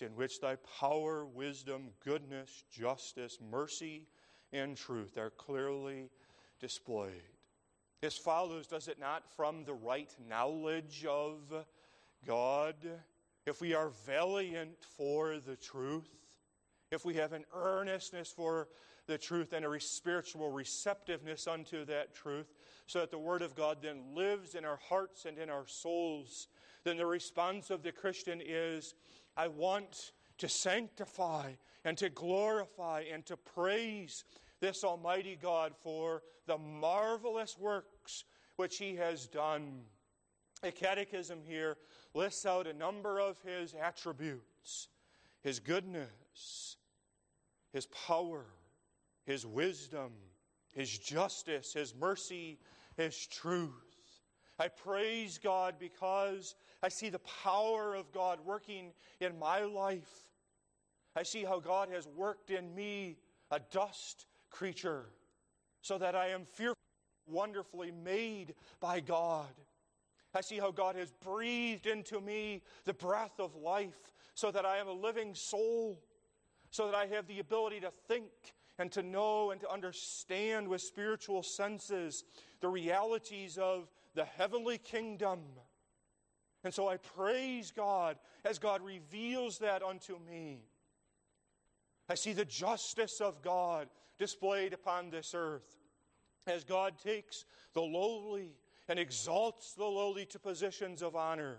in 0.00 0.14
which 0.16 0.40
Thy 0.40 0.56
power, 0.78 1.26
wisdom, 1.26 1.90
goodness, 2.04 2.64
justice, 2.70 3.38
mercy, 3.50 4.06
and 4.52 4.76
truth 4.76 5.16
are 5.16 5.30
clearly 5.30 6.10
displayed. 6.60 7.22
This 8.00 8.16
follows, 8.16 8.66
does 8.66 8.88
it 8.88 8.98
not, 8.98 9.24
from 9.36 9.64
the 9.64 9.74
right 9.74 10.10
knowledge 10.28 11.04
of 11.08 11.66
God? 12.26 12.76
If 13.46 13.60
we 13.60 13.74
are 13.74 13.90
valiant 14.06 14.84
for 14.96 15.38
the 15.38 15.56
truth, 15.56 16.08
if 16.90 17.04
we 17.04 17.14
have 17.14 17.32
an 17.32 17.44
earnestness 17.54 18.30
for 18.30 18.68
the 19.06 19.18
truth 19.18 19.52
and 19.52 19.64
a 19.64 19.80
spiritual 19.80 20.50
receptiveness 20.50 21.46
unto 21.46 21.84
that 21.86 22.14
truth, 22.14 22.52
so 22.86 23.00
that 23.00 23.10
the 23.10 23.18
Word 23.18 23.42
of 23.42 23.54
God 23.54 23.78
then 23.82 24.14
lives 24.14 24.54
in 24.54 24.64
our 24.64 24.78
hearts 24.88 25.24
and 25.24 25.38
in 25.38 25.50
our 25.50 25.66
souls, 25.66 26.48
then 26.84 26.96
the 26.96 27.06
response 27.06 27.70
of 27.70 27.82
the 27.82 27.92
Christian 27.92 28.40
is 28.44 28.94
I 29.36 29.48
want 29.48 30.12
to 30.38 30.48
sanctify 30.48 31.52
and 31.84 31.96
to 31.98 32.08
glorify 32.08 33.04
and 33.12 33.24
to 33.26 33.36
praise 33.36 34.24
this 34.60 34.84
Almighty 34.84 35.38
God 35.40 35.74
for 35.82 36.22
the 36.46 36.58
marvelous 36.58 37.58
works 37.58 38.24
which 38.56 38.78
He 38.78 38.96
has 38.96 39.26
done. 39.26 39.82
A 40.62 40.70
catechism 40.70 41.40
here 41.46 41.78
lists 42.12 42.44
out 42.44 42.66
a 42.66 42.72
number 42.74 43.18
of 43.18 43.40
His 43.42 43.74
attributes 43.74 44.88
His 45.42 45.58
goodness, 45.58 46.76
His 47.72 47.86
power, 47.86 48.44
his 49.30 49.46
wisdom, 49.46 50.12
His 50.74 50.98
justice, 50.98 51.72
His 51.72 51.94
mercy, 51.94 52.58
His 52.96 53.26
truth. 53.26 53.70
I 54.58 54.68
praise 54.68 55.38
God 55.38 55.76
because 55.78 56.56
I 56.82 56.88
see 56.88 57.10
the 57.10 57.20
power 57.20 57.94
of 57.94 58.12
God 58.12 58.40
working 58.44 58.92
in 59.20 59.38
my 59.38 59.60
life. 59.60 60.28
I 61.14 61.22
see 61.24 61.44
how 61.44 61.60
God 61.60 61.88
has 61.90 62.06
worked 62.06 62.50
in 62.50 62.74
me, 62.74 63.18
a 63.50 63.60
dust 63.70 64.26
creature, 64.50 65.06
so 65.82 65.98
that 65.98 66.14
I 66.14 66.28
am 66.28 66.44
fearfully, 66.44 66.76
wonderfully 67.26 67.90
made 67.90 68.54
by 68.80 69.00
God. 69.00 69.48
I 70.34 70.40
see 70.40 70.58
how 70.58 70.70
God 70.70 70.96
has 70.96 71.10
breathed 71.10 71.86
into 71.86 72.20
me 72.20 72.62
the 72.84 72.94
breath 72.94 73.38
of 73.38 73.56
life, 73.56 74.12
so 74.34 74.50
that 74.50 74.64
I 74.64 74.78
am 74.78 74.88
a 74.88 74.92
living 74.92 75.34
soul, 75.34 76.00
so 76.70 76.86
that 76.86 76.94
I 76.94 77.06
have 77.06 77.26
the 77.26 77.40
ability 77.40 77.80
to 77.80 77.90
think 78.08 78.30
and 78.78 78.90
to 78.92 79.02
know 79.02 79.50
and 79.50 79.60
to 79.60 79.70
understand 79.70 80.68
with 80.68 80.80
spiritual 80.80 81.42
senses 81.42 82.24
the 82.60 82.68
realities 82.68 83.58
of 83.58 83.90
the 84.14 84.24
heavenly 84.24 84.78
kingdom. 84.78 85.40
And 86.62 86.74
so 86.74 86.88
I 86.88 86.98
praise 86.98 87.70
God 87.70 88.16
as 88.44 88.58
God 88.58 88.82
reveals 88.82 89.58
that 89.58 89.82
unto 89.82 90.18
me. 90.18 90.60
I 92.08 92.14
see 92.14 92.32
the 92.32 92.44
justice 92.44 93.20
of 93.20 93.40
God 93.40 93.88
displayed 94.18 94.72
upon 94.72 95.10
this 95.10 95.32
earth. 95.34 95.78
As 96.46 96.64
God 96.64 96.98
takes 96.98 97.44
the 97.72 97.80
lowly 97.80 98.56
and 98.88 98.98
exalts 98.98 99.74
the 99.74 99.84
lowly 99.84 100.26
to 100.26 100.38
positions 100.38 101.02
of 101.02 101.14
honor, 101.14 101.58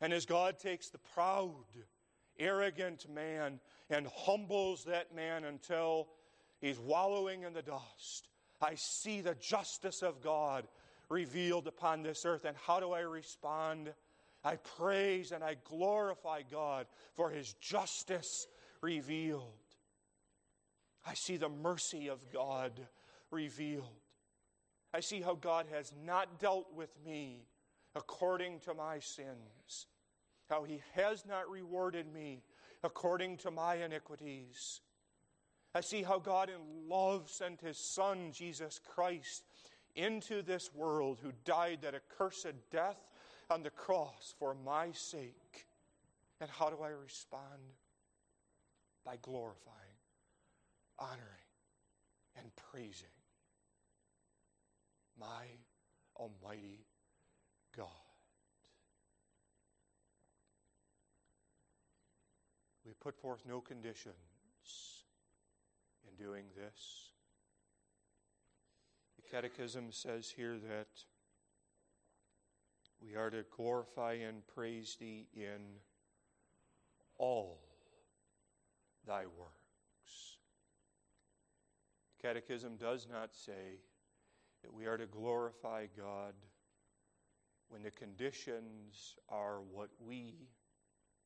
and 0.00 0.12
as 0.12 0.26
God 0.26 0.58
takes 0.58 0.88
the 0.88 0.98
proud, 0.98 1.54
arrogant 2.38 3.06
man 3.08 3.60
and 3.90 4.06
humbles 4.08 4.84
that 4.84 5.14
man 5.14 5.44
until 5.44 6.08
he's 6.60 6.78
wallowing 6.78 7.42
in 7.42 7.52
the 7.52 7.62
dust, 7.62 8.28
I 8.60 8.74
see 8.74 9.20
the 9.20 9.34
justice 9.36 10.02
of 10.02 10.22
God 10.22 10.66
revealed 11.08 11.66
upon 11.66 12.02
this 12.02 12.24
earth. 12.24 12.44
And 12.44 12.56
how 12.56 12.80
do 12.80 12.92
I 12.92 13.00
respond? 13.00 13.92
I 14.42 14.56
praise 14.56 15.32
and 15.32 15.44
I 15.44 15.56
glorify 15.64 16.42
God 16.50 16.86
for 17.14 17.30
his 17.30 17.52
justice 17.54 18.46
revealed. 18.80 19.52
I 21.06 21.14
see 21.14 21.36
the 21.36 21.48
mercy 21.48 22.08
of 22.08 22.30
God 22.32 22.72
revealed. 23.30 23.84
I 24.92 25.00
see 25.00 25.20
how 25.20 25.34
God 25.34 25.66
has 25.72 25.92
not 26.04 26.40
dealt 26.40 26.74
with 26.74 26.90
me 27.04 27.46
according 27.94 28.60
to 28.60 28.74
my 28.74 28.98
sins, 28.98 29.86
how 30.48 30.64
he 30.64 30.82
has 30.94 31.24
not 31.26 31.48
rewarded 31.50 32.12
me 32.12 32.42
according 32.82 33.36
to 33.38 33.50
my 33.50 33.76
iniquities. 33.76 34.80
I 35.74 35.80
see 35.80 36.02
how 36.02 36.18
God 36.18 36.48
in 36.48 36.88
love 36.88 37.28
sent 37.28 37.60
his 37.60 37.78
Son, 37.78 38.32
Jesus 38.32 38.80
Christ, 38.84 39.44
into 39.94 40.42
this 40.42 40.74
world 40.74 41.18
who 41.22 41.32
died 41.44 41.80
that 41.82 41.94
accursed 41.94 42.54
death 42.70 42.98
on 43.50 43.62
the 43.62 43.70
cross 43.70 44.34
for 44.38 44.54
my 44.64 44.92
sake. 44.92 45.66
And 46.40 46.48
how 46.50 46.70
do 46.70 46.76
I 46.82 46.88
respond? 46.88 47.74
By 49.04 49.16
glorifying, 49.22 49.76
honoring, 50.98 51.18
and 52.36 52.46
praising 52.70 53.08
my 55.18 55.44
Almighty 56.16 56.86
God. 57.76 57.86
We 62.86 62.92
put 63.00 63.16
forth 63.16 63.42
no 63.46 63.60
conditions 63.60 64.14
in 66.08 66.24
doing 66.24 66.44
this. 66.56 67.10
The 69.16 69.28
Catechism 69.30 69.92
says 69.92 70.32
here 70.34 70.58
that 70.58 70.88
we 73.10 73.16
are 73.16 73.30
to 73.30 73.44
glorify 73.56 74.12
and 74.12 74.46
praise 74.54 74.96
thee 75.00 75.26
in 75.34 75.58
all 77.18 77.60
thy 79.06 79.24
works. 79.24 80.36
Catechism 82.22 82.76
does 82.76 83.08
not 83.10 83.34
say 83.34 83.80
that 84.62 84.72
we 84.72 84.86
are 84.86 84.96
to 84.96 85.06
glorify 85.06 85.86
God 85.96 86.34
when 87.68 87.82
the 87.82 87.90
conditions 87.90 89.16
are 89.28 89.60
what 89.72 89.88
we 90.04 90.34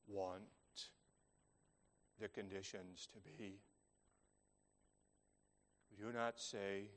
want 0.07 0.43
the 2.20 2.28
conditions 2.28 3.09
to 3.12 3.18
be. 3.37 3.59
We 5.91 6.05
do 6.05 6.12
not 6.12 6.41
say, 6.41 6.91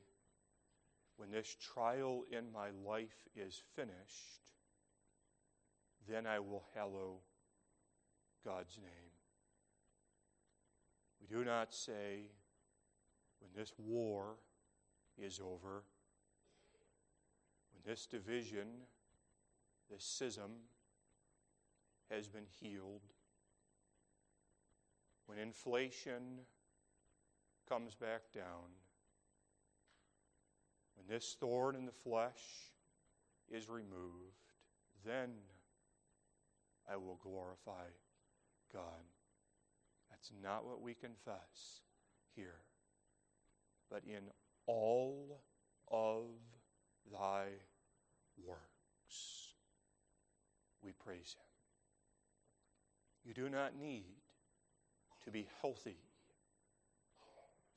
when 1.16 1.30
this 1.30 1.56
trial 1.60 2.22
in 2.30 2.52
my 2.52 2.68
life 2.86 3.26
is 3.34 3.60
finished, 3.74 4.48
then 6.08 6.26
I 6.26 6.38
will 6.38 6.64
hallow 6.74 7.18
God's 8.44 8.78
name. 8.78 9.12
We 11.20 11.26
do 11.26 11.44
not 11.44 11.74
say, 11.74 12.30
when 13.40 13.50
this 13.54 13.72
war 13.78 14.36
is 15.16 15.40
over, 15.40 15.82
when 17.72 17.82
this 17.84 18.06
division, 18.06 18.68
this 19.90 20.04
schism 20.04 20.50
has 22.10 22.28
been 22.28 22.46
healed, 22.60 23.02
when 25.26 25.38
inflation 25.38 26.40
comes 27.68 27.94
back 27.94 28.22
down, 28.34 28.72
when 30.96 31.06
this 31.06 31.36
thorn 31.38 31.76
in 31.76 31.84
the 31.84 31.92
flesh 31.92 32.72
is 33.50 33.68
removed, 33.68 34.48
then 35.04 35.28
I 36.90 36.96
will 36.96 37.18
glorify 37.22 37.86
God. 38.72 39.04
That's 40.10 40.32
not 40.42 40.64
what 40.64 40.80
we 40.80 40.94
confess 40.94 41.82
here. 42.34 42.60
But 43.90 44.02
in 44.06 44.22
all 44.66 45.40
of 45.90 46.26
thy 47.12 47.44
works, 48.44 49.54
we 50.82 50.92
praise 50.92 51.36
him. 51.38 51.44
You 53.24 53.34
do 53.34 53.48
not 53.48 53.78
need 53.78 54.04
to 55.24 55.30
be 55.30 55.48
healthy, 55.60 55.98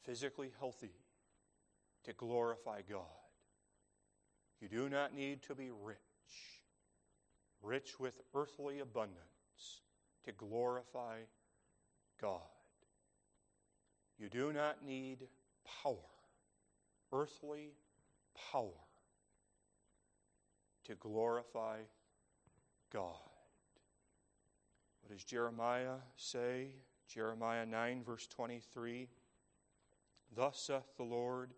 physically 0.03 0.51
healthy, 0.59 0.93
to 2.05 2.13
glorify 2.13 2.81
God. 2.89 3.01
You 4.61 4.69
do 4.69 4.89
not 4.89 5.13
need 5.13 5.41
to 5.43 5.55
be 5.55 5.69
rich 5.71 5.97
rich 7.61 7.99
with 7.99 8.19
earthly 8.33 8.79
abundance, 8.79 9.81
to 10.25 10.31
glorify 10.31 11.17
God. 12.19 12.41
You 14.17 14.29
do 14.29 14.53
not 14.53 14.85
need 14.85 15.27
power, 15.83 15.95
earthly 17.11 17.71
power, 18.51 18.69
to 20.85 20.95
glorify 20.95 21.77
God. 22.93 23.15
What 25.01 25.11
does 25.11 25.23
Jeremiah 25.23 25.97
say? 26.15 26.75
Jeremiah 27.07 27.65
9, 27.65 28.03
verse 28.03 28.27
23 28.27 29.07
Thus 30.33 30.61
saith 30.61 30.95
the 30.95 31.03
Lord, 31.03 31.51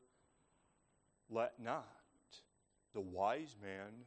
let 1.29 1.59
not 1.59 1.85
the 2.93 3.01
wise 3.01 3.55
man 3.61 4.05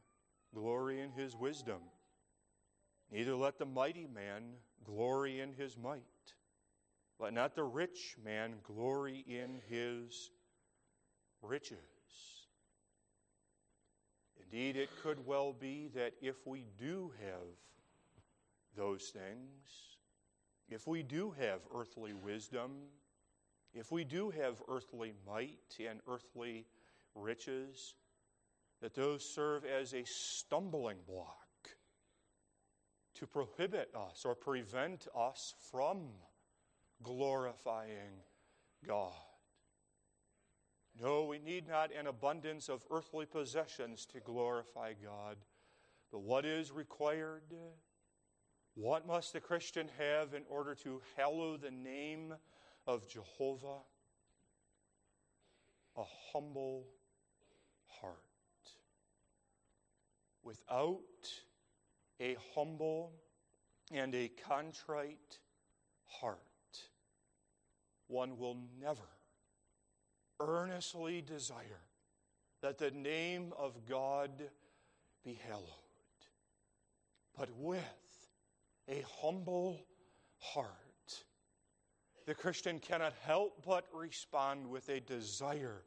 glory 0.56 1.00
in 1.00 1.10
his 1.12 1.36
wisdom. 1.36 1.80
Neither 3.12 3.36
let 3.36 3.58
the 3.58 3.66
mighty 3.66 4.06
man 4.06 4.42
glory 4.84 5.40
in 5.40 5.52
his 5.52 5.76
might. 5.76 6.00
Let 7.18 7.34
not 7.34 7.54
the 7.54 7.64
rich 7.64 8.16
man 8.24 8.54
glory 8.62 9.24
in 9.28 9.60
his 9.68 10.30
riches. 11.42 11.78
Indeed, 14.42 14.76
it 14.76 14.88
could 15.02 15.26
well 15.26 15.52
be 15.52 15.88
that 15.94 16.14
if 16.22 16.46
we 16.46 16.64
do 16.78 17.12
have 17.20 17.48
those 18.76 19.10
things, 19.10 19.98
if 20.68 20.86
we 20.86 21.02
do 21.02 21.34
have 21.38 21.60
earthly 21.74 22.14
wisdom, 22.14 22.70
if 23.74 23.92
we 23.92 24.04
do 24.04 24.30
have 24.30 24.62
earthly 24.68 25.12
might 25.26 25.76
and 25.78 26.00
earthly 26.08 26.64
riches, 27.14 27.94
that 28.80 28.94
those 28.94 29.24
serve 29.24 29.64
as 29.64 29.94
a 29.94 30.04
stumbling 30.04 30.98
block 31.06 31.36
to 33.14 33.26
prohibit 33.26 33.90
us 33.94 34.24
or 34.24 34.34
prevent 34.34 35.06
us 35.16 35.54
from 35.70 36.08
glorifying 37.02 38.20
God. 38.86 39.12
No, 41.00 41.24
we 41.24 41.38
need 41.38 41.68
not 41.68 41.90
an 41.98 42.06
abundance 42.06 42.68
of 42.68 42.84
earthly 42.90 43.26
possessions 43.26 44.06
to 44.06 44.20
glorify 44.20 44.92
God. 44.92 45.36
But 46.10 46.22
what 46.22 46.44
is 46.44 46.72
required? 46.72 47.42
What 48.74 49.06
must 49.06 49.32
the 49.32 49.40
Christian 49.40 49.88
have 49.98 50.34
in 50.34 50.42
order 50.48 50.74
to 50.76 51.00
hallow 51.16 51.56
the 51.56 51.70
name 51.70 52.34
of 52.86 53.08
Jehovah? 53.08 53.80
A 55.96 56.04
humble 56.32 56.86
heart 57.86 58.25
without 60.46 61.00
a 62.20 62.36
humble 62.54 63.12
and 63.92 64.14
a 64.14 64.30
contrite 64.48 65.38
heart, 66.04 66.38
one 68.06 68.38
will 68.38 68.56
never 68.80 69.08
earnestly 70.40 71.20
desire 71.20 71.82
that 72.62 72.78
the 72.78 72.92
name 72.92 73.52
of 73.58 73.74
God 73.88 74.30
be 75.24 75.38
hallowed. 75.48 75.64
But 77.36 77.48
with 77.58 78.28
a 78.88 79.04
humble 79.20 79.84
heart, 80.38 80.70
the 82.24 82.34
Christian 82.34 82.78
cannot 82.78 83.14
help 83.24 83.64
but 83.66 83.84
respond 83.92 84.66
with 84.66 84.88
a 84.88 85.00
desire 85.00 85.82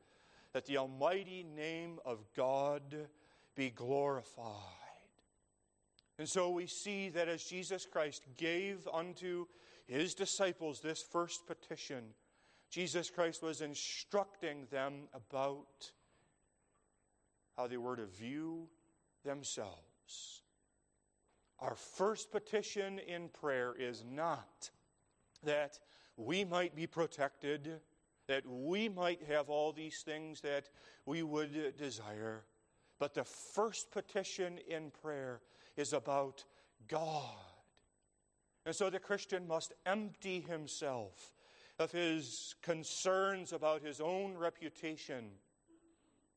that 0.53 0.65
the 0.65 0.77
almighty 0.77 1.45
name 1.55 1.99
of 2.05 2.19
God 2.35 3.07
be 3.59 3.69
glorified. 3.71 4.55
And 6.17 6.29
so 6.29 6.49
we 6.49 6.65
see 6.65 7.09
that 7.09 7.27
as 7.27 7.43
Jesus 7.43 7.85
Christ 7.85 8.23
gave 8.37 8.87
unto 8.91 9.47
his 9.85 10.13
disciples 10.13 10.79
this 10.79 11.03
first 11.03 11.45
petition, 11.45 12.05
Jesus 12.71 13.09
Christ 13.09 13.43
was 13.43 13.59
instructing 13.59 14.65
them 14.71 15.09
about 15.13 15.91
how 17.57 17.67
they 17.67 17.75
were 17.75 17.97
to 17.97 18.05
view 18.05 18.69
themselves. 19.25 20.43
Our 21.59 21.75
first 21.75 22.31
petition 22.31 22.99
in 22.99 23.27
prayer 23.27 23.75
is 23.77 24.05
not 24.09 24.69
that 25.43 25.79
we 26.15 26.45
might 26.45 26.77
be 26.77 26.87
protected, 26.87 27.81
that 28.29 28.43
we 28.47 28.87
might 28.87 29.23
have 29.27 29.49
all 29.49 29.73
these 29.73 30.01
things 30.05 30.39
that 30.41 30.69
we 31.05 31.23
would 31.23 31.75
desire, 31.77 32.45
but 32.99 33.13
the 33.13 33.23
first 33.23 33.91
petition 33.91 34.59
in 34.67 34.91
prayer 34.91 35.41
is 35.77 35.93
about 35.93 36.43
God. 36.87 37.23
And 38.65 38.75
so 38.75 38.89
the 38.89 38.99
Christian 38.99 39.47
must 39.47 39.73
empty 39.85 40.41
himself 40.41 41.31
of 41.79 41.91
his 41.91 42.55
concerns 42.61 43.53
about 43.53 43.81
his 43.81 44.01
own 44.01 44.35
reputation, 44.37 45.29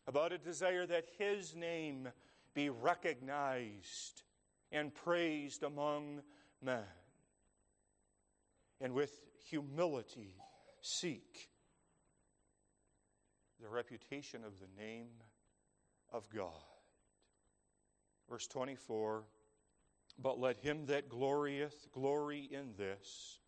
about 0.07 0.33
a 0.33 0.39
desire 0.39 0.87
that 0.87 1.07
his 1.19 1.57
name 1.57 2.09
be 2.55 2.71
recognized 2.71 4.23
and 4.71 4.95
praised 4.95 5.65
among 5.65 6.23
men. 6.63 6.85
And 8.81 8.95
with 8.95 9.21
humility, 9.49 10.37
seek 10.81 11.49
the 13.61 13.69
reputation 13.69 14.45
of 14.45 14.53
the 14.61 14.83
name 14.83 15.09
of 16.13 16.29
God. 16.31 16.51
Verse 18.29 18.47
24 18.47 19.25
But 20.19 20.39
let 20.39 20.59
him 20.59 20.87
that 20.87 21.09
glorieth 21.09 21.91
glory 21.93 22.49
in 22.51 22.75
this 22.77 23.39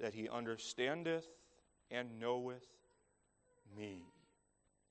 that 0.00 0.14
he 0.14 0.28
understandeth 0.28 1.26
and 1.90 2.18
knoweth 2.18 2.66
me, 3.76 4.02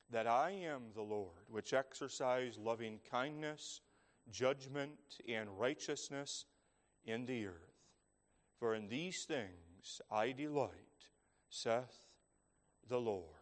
that 0.10 0.26
I 0.26 0.52
am 0.52 0.84
the 0.95 1.02
Lord, 1.02 1.43
which 1.49 1.74
exercise 1.74 2.58
loving 2.58 2.99
kindness, 3.10 3.82
judgment, 4.32 5.20
and 5.28 5.49
righteousness 5.60 6.45
in 7.06 7.26
the 7.26 7.47
earth. 7.47 7.56
For 8.58 8.76
in 8.76 8.88
these 8.88 9.24
things 9.24 10.02
I 10.10 10.32
delight, 10.32 10.70
saith 11.49 12.14
the 12.88 12.99
Lord. 12.99 13.40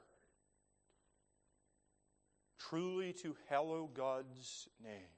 Truly 2.70 3.13
to 3.13 3.36
hallow 3.49 3.89
God's 3.91 4.67
name 4.84 5.17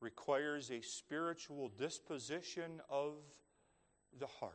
requires 0.00 0.70
a 0.70 0.80
spiritual 0.80 1.68
disposition 1.68 2.80
of 2.88 3.14
the 4.16 4.28
heart 4.28 4.52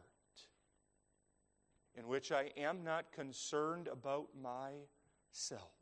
in 1.93 2.07
which 2.07 2.31
I 2.31 2.51
am 2.55 2.85
not 2.85 3.11
concerned 3.11 3.89
about 3.89 4.29
myself, 4.41 5.73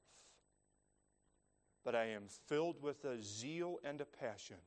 but 1.85 1.93
I 1.93 2.05
am 2.05 2.23
filled 2.47 2.81
with 2.81 3.05
a 3.05 3.21
zeal 3.21 3.77
and 3.83 4.01
a 4.01 4.05
passion 4.05 4.57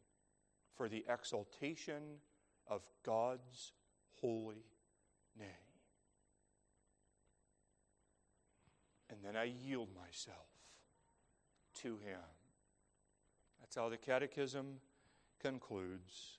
for 0.77 0.89
the 0.89 1.05
exaltation 1.09 2.21
of 2.69 2.87
God's 3.05 3.73
holy 4.21 4.67
name. 5.37 5.49
And 9.11 9.19
then 9.25 9.35
I 9.35 9.45
yield 9.45 9.89
myself 9.97 10.52
to 11.83 11.89
Him. 11.89 12.21
That's 13.61 13.77
how 13.77 13.89
the 13.89 13.97
Catechism 13.97 14.81
concludes 15.41 16.39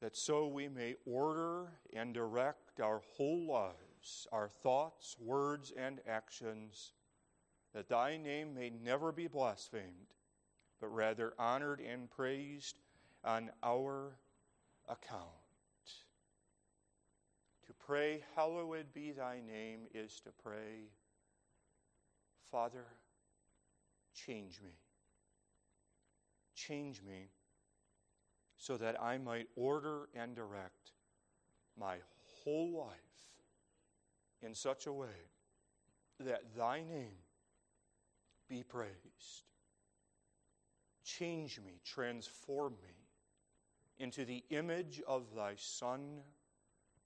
that 0.00 0.16
so 0.16 0.46
we 0.46 0.68
may 0.68 0.94
order 1.04 1.72
and 1.94 2.14
direct 2.14 2.80
our 2.80 3.02
whole 3.16 3.46
lives, 3.46 4.26
our 4.32 4.48
thoughts, 4.48 5.16
words, 5.20 5.72
and 5.76 6.00
actions, 6.08 6.92
that 7.74 7.88
thy 7.88 8.16
name 8.16 8.54
may 8.54 8.70
never 8.70 9.12
be 9.12 9.26
blasphemed, 9.26 10.14
but 10.80 10.88
rather 10.88 11.34
honored 11.38 11.80
and 11.80 12.10
praised 12.10 12.78
on 13.24 13.50
our 13.62 14.16
account. 14.88 15.28
To 17.66 17.74
pray, 17.74 18.22
Hallowed 18.34 18.92
be 18.94 19.12
thy 19.12 19.40
name, 19.46 19.80
is 19.94 20.20
to 20.24 20.30
pray, 20.42 20.88
Father, 22.50 22.86
change 24.14 24.60
me. 24.62 24.72
Change 26.54 27.02
me 27.02 27.30
so 28.56 28.76
that 28.76 29.00
I 29.00 29.18
might 29.18 29.46
order 29.56 30.08
and 30.14 30.34
direct 30.34 30.92
my 31.78 31.96
whole 32.44 32.72
life 32.72 32.96
in 34.42 34.54
such 34.54 34.86
a 34.86 34.92
way 34.92 35.08
that 36.18 36.54
thy 36.56 36.82
name 36.82 37.16
be 38.48 38.62
praised. 38.62 39.46
Change 41.04 41.60
me, 41.64 41.80
transform 41.84 42.74
me 42.82 42.94
into 43.98 44.24
the 44.24 44.44
image 44.50 45.00
of 45.06 45.34
thy 45.34 45.54
Son, 45.56 46.20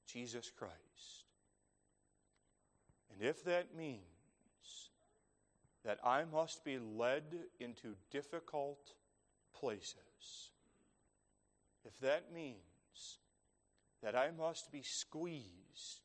Jesus 0.06 0.50
Christ. 0.50 0.74
And 3.12 3.22
if 3.22 3.44
that 3.44 3.76
means 3.76 4.13
that 5.84 5.98
I 6.04 6.24
must 6.24 6.64
be 6.64 6.78
led 6.78 7.24
into 7.60 7.94
difficult 8.10 8.94
places, 9.54 10.50
if 11.84 11.98
that 12.00 12.32
means 12.32 13.18
that 14.02 14.16
I 14.16 14.30
must 14.30 14.72
be 14.72 14.82
squeezed 14.82 16.00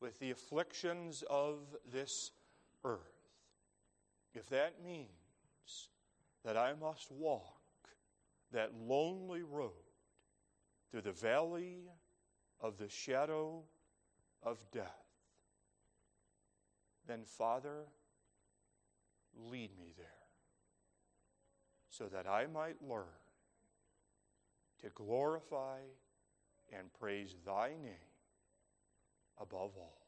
with 0.00 0.18
the 0.18 0.30
afflictions 0.30 1.22
of 1.28 1.58
this 1.90 2.30
earth, 2.84 2.98
if 4.34 4.48
that 4.48 4.82
means 4.82 5.08
that 6.44 6.56
I 6.56 6.72
must 6.72 7.10
walk 7.10 7.60
that 8.52 8.72
lonely 8.74 9.42
road 9.42 9.70
through 10.90 11.02
the 11.02 11.12
valley 11.12 11.82
of 12.60 12.78
the 12.78 12.88
shadow 12.88 13.62
of 14.42 14.58
death, 14.72 15.04
then, 17.06 17.24
Father, 17.24 17.86
lead 19.36 19.70
me 19.78 19.92
there 19.96 20.06
so 21.88 22.06
that 22.06 22.26
I 22.26 22.46
might 22.46 22.76
learn 22.86 23.04
to 24.82 24.88
glorify 24.90 25.78
and 26.72 26.92
praise 26.98 27.34
thy 27.44 27.70
name 27.70 28.10
above 29.40 29.72
all. 29.76 30.06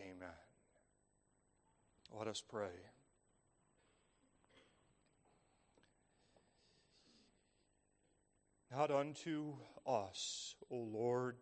Amen. 0.00 0.28
Let 2.16 2.26
us 2.26 2.40
pray. 2.40 2.68
Not 8.72 8.90
unto 8.90 9.54
us, 9.86 10.54
O 10.70 10.76
Lord, 10.76 11.36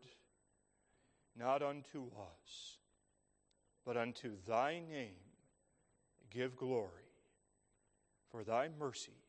not 1.37 1.63
unto 1.63 2.07
us, 2.07 2.79
but 3.85 3.97
unto 3.97 4.33
thy 4.47 4.81
name 4.81 5.28
give 6.39 6.57
glory 6.57 7.11
for 8.31 8.45
thy 8.45 8.69
mercy 8.79 9.25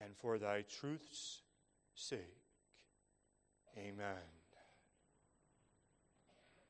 and 0.00 0.16
for 0.16 0.38
thy 0.38 0.62
truth's 0.62 1.42
sake. 1.94 2.40
Amen. 3.76 4.37